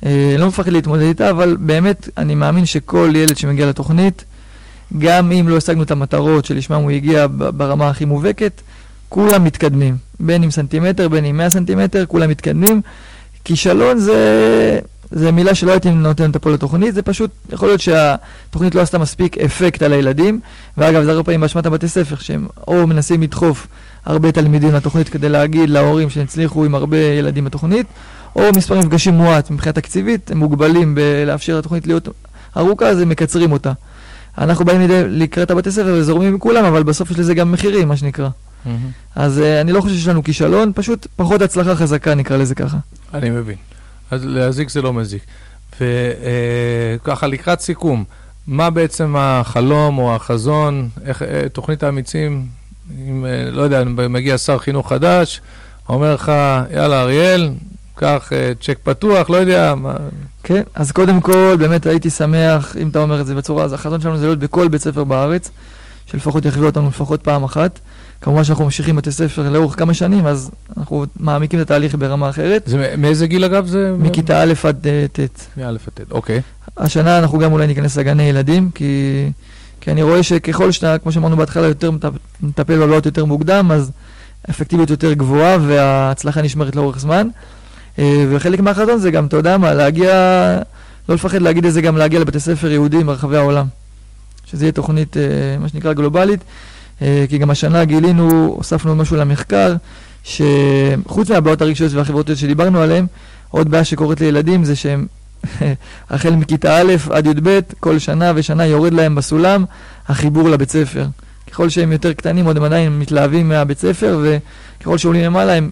[0.02, 0.06] Uh,
[0.38, 4.24] לא מפחד להתמודד איתה, אבל באמת, אני מאמין שכל ילד שמגיע לתוכנית,
[4.98, 8.62] גם אם לא השגנו את המטרות שלשמם הוא הגיע ברמה הכי מובהקת,
[9.10, 9.98] כולם מתקדמים.
[10.20, 12.82] בין אם סנטימטר, בין אם 100 סנטימטר, כולם מתקדמים.
[13.48, 14.80] כישלון זה,
[15.12, 18.98] זה מילה שלא הייתי נותן אותה פה לתוכנית, זה פשוט, יכול להיות שהתוכנית לא עשתה
[18.98, 20.40] מספיק אפקט על הילדים,
[20.78, 23.68] ואגב, זה הרבה פעמים באשמת הבתי ספר, שהם או מנסים לדחוף
[24.06, 27.88] הרבה תלמידים לתוכנית כדי להגיד להורים שהצליחו עם הרבה ילדים בתוכנית,
[28.36, 32.08] או מספר מפגשים מועט מבחינה תקציבית, הם מוגבלים בלאפשר לתוכנית להיות
[32.58, 33.72] ארוכה, אז הם מקצרים אותה.
[34.38, 37.98] אנחנו באים לקראת הבתי ספר וזורמים עם כולם, אבל בסוף יש לזה גם מחירים, מה
[37.98, 38.30] שנקרא.
[39.16, 42.78] אז uh, אני לא חושב שיש לנו כישלון, פשוט פחות הצלחה חזקה, נקרא לזה ככה.
[43.14, 43.56] אני מבין.
[44.12, 45.22] אז להזיק זה לא מזיק.
[45.82, 48.04] וככה, uh, לקראת סיכום,
[48.48, 52.46] מה בעצם החלום או החזון, איך, uh, תוכנית האמיצים,
[53.08, 55.42] אם, uh, לא יודע, מגיע שר חינוך חדש,
[55.90, 56.32] אומר לך,
[56.74, 57.50] יאללה, אריאל,
[57.96, 59.76] קח צ'ק פתוח, לא יודע.
[59.76, 59.96] מה...
[60.44, 64.02] כן, אז קודם כל, באמת הייתי שמח, אם אתה אומר את זה בצורה, אז החזון
[64.02, 65.52] שלנו זה להיות בכל בית ספר בארץ,
[66.12, 67.80] שלפחות יחוו אותנו לפחות פעם אחת.
[68.22, 72.64] כמובן שאנחנו ממשיכים בתי ספר לאורך כמה שנים, אז אנחנו מעמיקים את התהליך ברמה אחרת.
[72.66, 73.94] זה מאיזה גיל אגב זה?
[74.00, 75.20] מכיתה א' עד ט'.
[75.58, 76.42] מא' עד ט', אוקיי.
[76.78, 79.24] השנה אנחנו גם אולי ניכנס לגני ילדים, כי,
[79.82, 81.92] כי אני רואה שככל שאתה, כמו שאמרנו בהתחלה, יותר
[82.42, 83.92] מטפל בבעיות יותר מוקדם, אז
[84.48, 87.28] האפקטיביות יותר גבוהה וההצלחה נשמרת לאורך זמן.
[88.00, 90.12] אה, וחלק מהחזון זה גם, אתה יודע מה, להגיע,
[91.10, 93.66] לא לפחד להגיד את זה, גם להגיע לבתי ספר יהודיים ברחבי העולם.
[94.52, 95.24] שזה יהיה תוכנית, אה,
[95.60, 96.40] מה שנקרא, גלובלית.
[97.02, 99.76] אה, כי גם השנה גילינו, הוספנו משהו למחקר,
[100.24, 103.06] שחוץ מהבעיות הרגשיות והחברתיות שדיברנו עליהן,
[103.50, 105.08] עוד בעיה שקורית לילדים זה שהם
[106.10, 109.66] החל מכיתה א' עד י"ב, כל שנה ושנה יורד להם בסולם
[110.08, 111.06] החיבור לבית ספר.
[111.52, 115.72] ככל שהם יותר קטנים, עוד הם עדיין מתלהבים מהבית ספר, וככל שעולים למעלה, הם,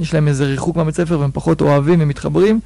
[0.00, 2.60] יש להם איזה ריחוק מהבית ספר והם פחות אוהבים, הם מתחברים.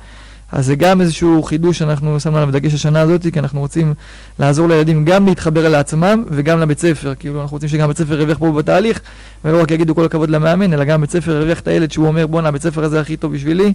[0.54, 3.94] אז זה גם איזשהו חידוש שאנחנו שמנו עליו דגש השנה הזאת, כי אנחנו רוצים
[4.38, 7.14] לעזור לילדים גם להתחבר לעצמם וגם לבית ספר.
[7.18, 9.00] כאילו, אנחנו רוצים שגם בית ספר ירוויח פה בתהליך,
[9.44, 12.26] ולא רק יגידו כל הכבוד למאמן, אלא גם בית ספר ירוויח את הילד שהוא אומר,
[12.26, 13.72] בואנה, הבית ספר הזה הכי טוב בשבילי,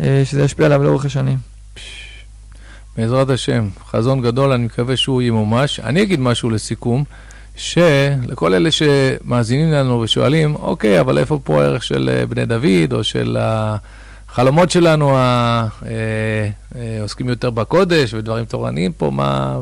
[0.00, 1.38] אה, שזה ישפיע עליו לאורך השנים.
[2.96, 5.80] בעזרת השם, חזון גדול, אני מקווה שהוא ימומש.
[5.80, 7.04] אני אגיד משהו לסיכום,
[7.56, 13.04] שלכל אלה שמאזינים לנו ושואלים, אוקיי, אבל איפה פה הערך של אה, בני דוד, או
[13.04, 13.76] של ה...
[14.36, 19.58] החלומות שלנו העוסקים אה, יותר בקודש ודברים תורניים פה, מה...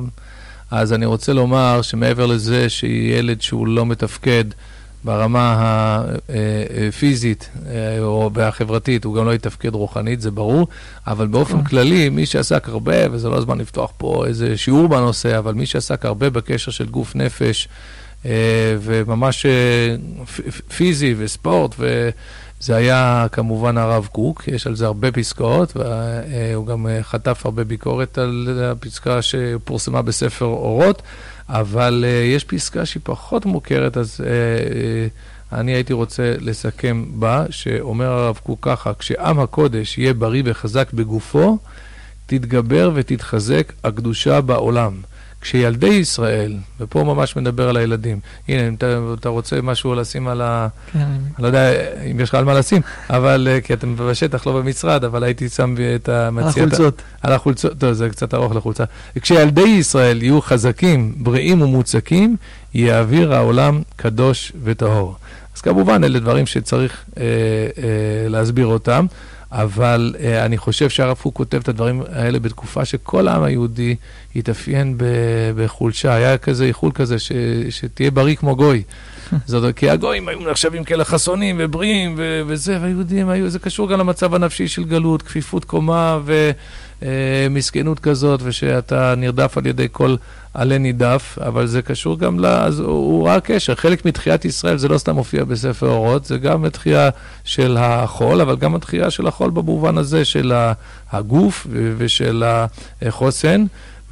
[0.70, 4.44] אז אני רוצה לומר שמעבר לזה שילד שהוא לא מתפקד
[5.04, 6.02] ברמה
[6.88, 10.68] הפיזית אה, או החברתית, הוא גם לא יתפקד רוחנית, זה ברור,
[11.06, 11.64] אבל באופן נכון.
[11.64, 16.04] כללי, מי שעסק הרבה, וזה לא הזמן לפתוח פה איזה שיעור בנושא, אבל מי שעסק
[16.04, 17.68] הרבה בקשר של גוף נפש,
[18.26, 18.30] אה,
[18.80, 19.46] וממש
[20.76, 22.10] פיזי וספורט, ו...
[22.64, 27.64] זה היה כמובן הרב קוק, יש על זה הרבה פסקאות, והוא גם אה, חטף הרבה
[27.64, 31.02] ביקורת על הפסקה שפורסמה בספר אורות,
[31.48, 38.06] אבל אה, יש פסקה שהיא פחות מוכרת, אז אה, אני הייתי רוצה לסכם בה, שאומר
[38.06, 41.58] הרב קוק ככה, כשעם הקודש יהיה בריא וחזק בגופו,
[42.26, 44.92] תתגבר ותתחזק הקדושה בעולם.
[45.44, 50.40] כשילדי ישראל, ופה ממש מדבר על הילדים, הנה, אם אתה, אתה רוצה משהו לשים על
[50.40, 50.68] ה...
[50.92, 50.98] כן.
[50.98, 51.70] אני לא יודע
[52.10, 55.48] אם יש לך על מה לשים, אבל, אה, כי אתם בשטח, לא במשרד, אבל הייתי
[55.48, 56.62] שם את המציע...
[56.62, 57.02] על החולצות.
[57.22, 58.84] על החולצות, טוב, זה קצת ארוך לחולצה.
[59.20, 62.36] כשילדי ישראל יהיו חזקים, בריאים ומוצקים,
[62.74, 65.16] יעביר העולם קדוש וטהור.
[65.56, 69.06] אז כמובן, אלה דברים שצריך אה, אה, להסביר אותם.
[69.54, 73.96] אבל uh, אני חושב שהרב קוק כותב את הדברים האלה בתקופה שכל העם היהודי
[74.36, 74.98] התאפיין
[75.56, 76.14] בחולשה.
[76.14, 77.32] היה כזה איחול כזה, ש,
[77.70, 78.82] שתהיה בריא כמו גוי.
[79.46, 83.98] זאת כי הגויים היו נחשבים כאלה חסונים ובריאים ו- וזה, והיהודים היו, זה קשור גם
[83.98, 86.18] למצב הנפשי של גלות, כפיפות קומה
[87.02, 90.16] ומסכנות אה, כזאת, ושאתה נרדף על ידי כל
[90.54, 92.46] עלה נידף, אבל זה קשור גם ל...
[92.46, 93.74] אז הוא, הוא ראה קשר.
[93.74, 97.10] חלק מתחיית ישראל זה לא סתם מופיע בספר אורות, זה גם התחייה
[97.44, 100.52] של החול, אבל גם התחייה של החול במובן הזה של
[101.12, 101.66] הגוף
[101.96, 102.44] ושל
[103.02, 103.64] החוסן.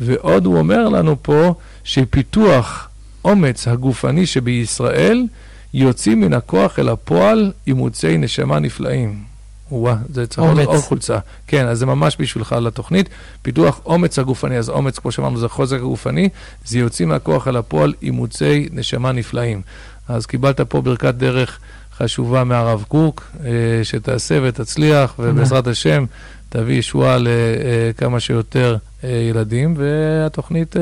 [0.05, 2.88] ועוד הוא אומר לנו פה שפיתוח
[3.24, 5.26] אומץ הגופני שבישראל
[5.74, 9.32] יוצאים מן הכוח אל הפועל אימוצי נשמה נפלאים.
[9.72, 11.18] וואה, זה צריך להיות עוד חולצה.
[11.46, 13.09] כן, אז זה ממש בשבילך לתוכנית.
[13.42, 16.28] פיתוח אומץ הגופני, אז אומץ, כמו שאמרנו, זה חוזק הגופני,
[16.64, 19.62] זה יוצאים מהכוח אל הפועל אימוצי נשמה נפלאים.
[20.09, 21.59] אז קיבלת פה ברכת דרך
[21.96, 23.50] חשובה מהרב קוק, אה,
[23.82, 26.05] שתעשה ותצליח, ובעזרת השם
[26.53, 30.76] תביא ישועה לכמה שיותר אה, ילדים, והתוכנית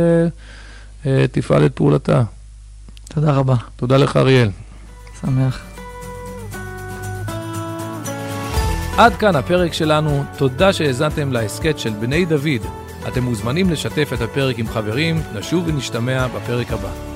[1.06, 2.22] אה, תפעל את פעולתה.
[3.08, 3.54] תודה רבה.
[3.76, 4.50] תודה לך, אריאל.
[5.20, 5.62] שמח.
[8.98, 12.62] עד כאן הפרק שלנו, תודה שהאזנתם להסכת של בני דוד.
[13.08, 17.09] אתם מוזמנים לשתף את הפרק עם חברים, נשוב ונשתמע בפרק הבא.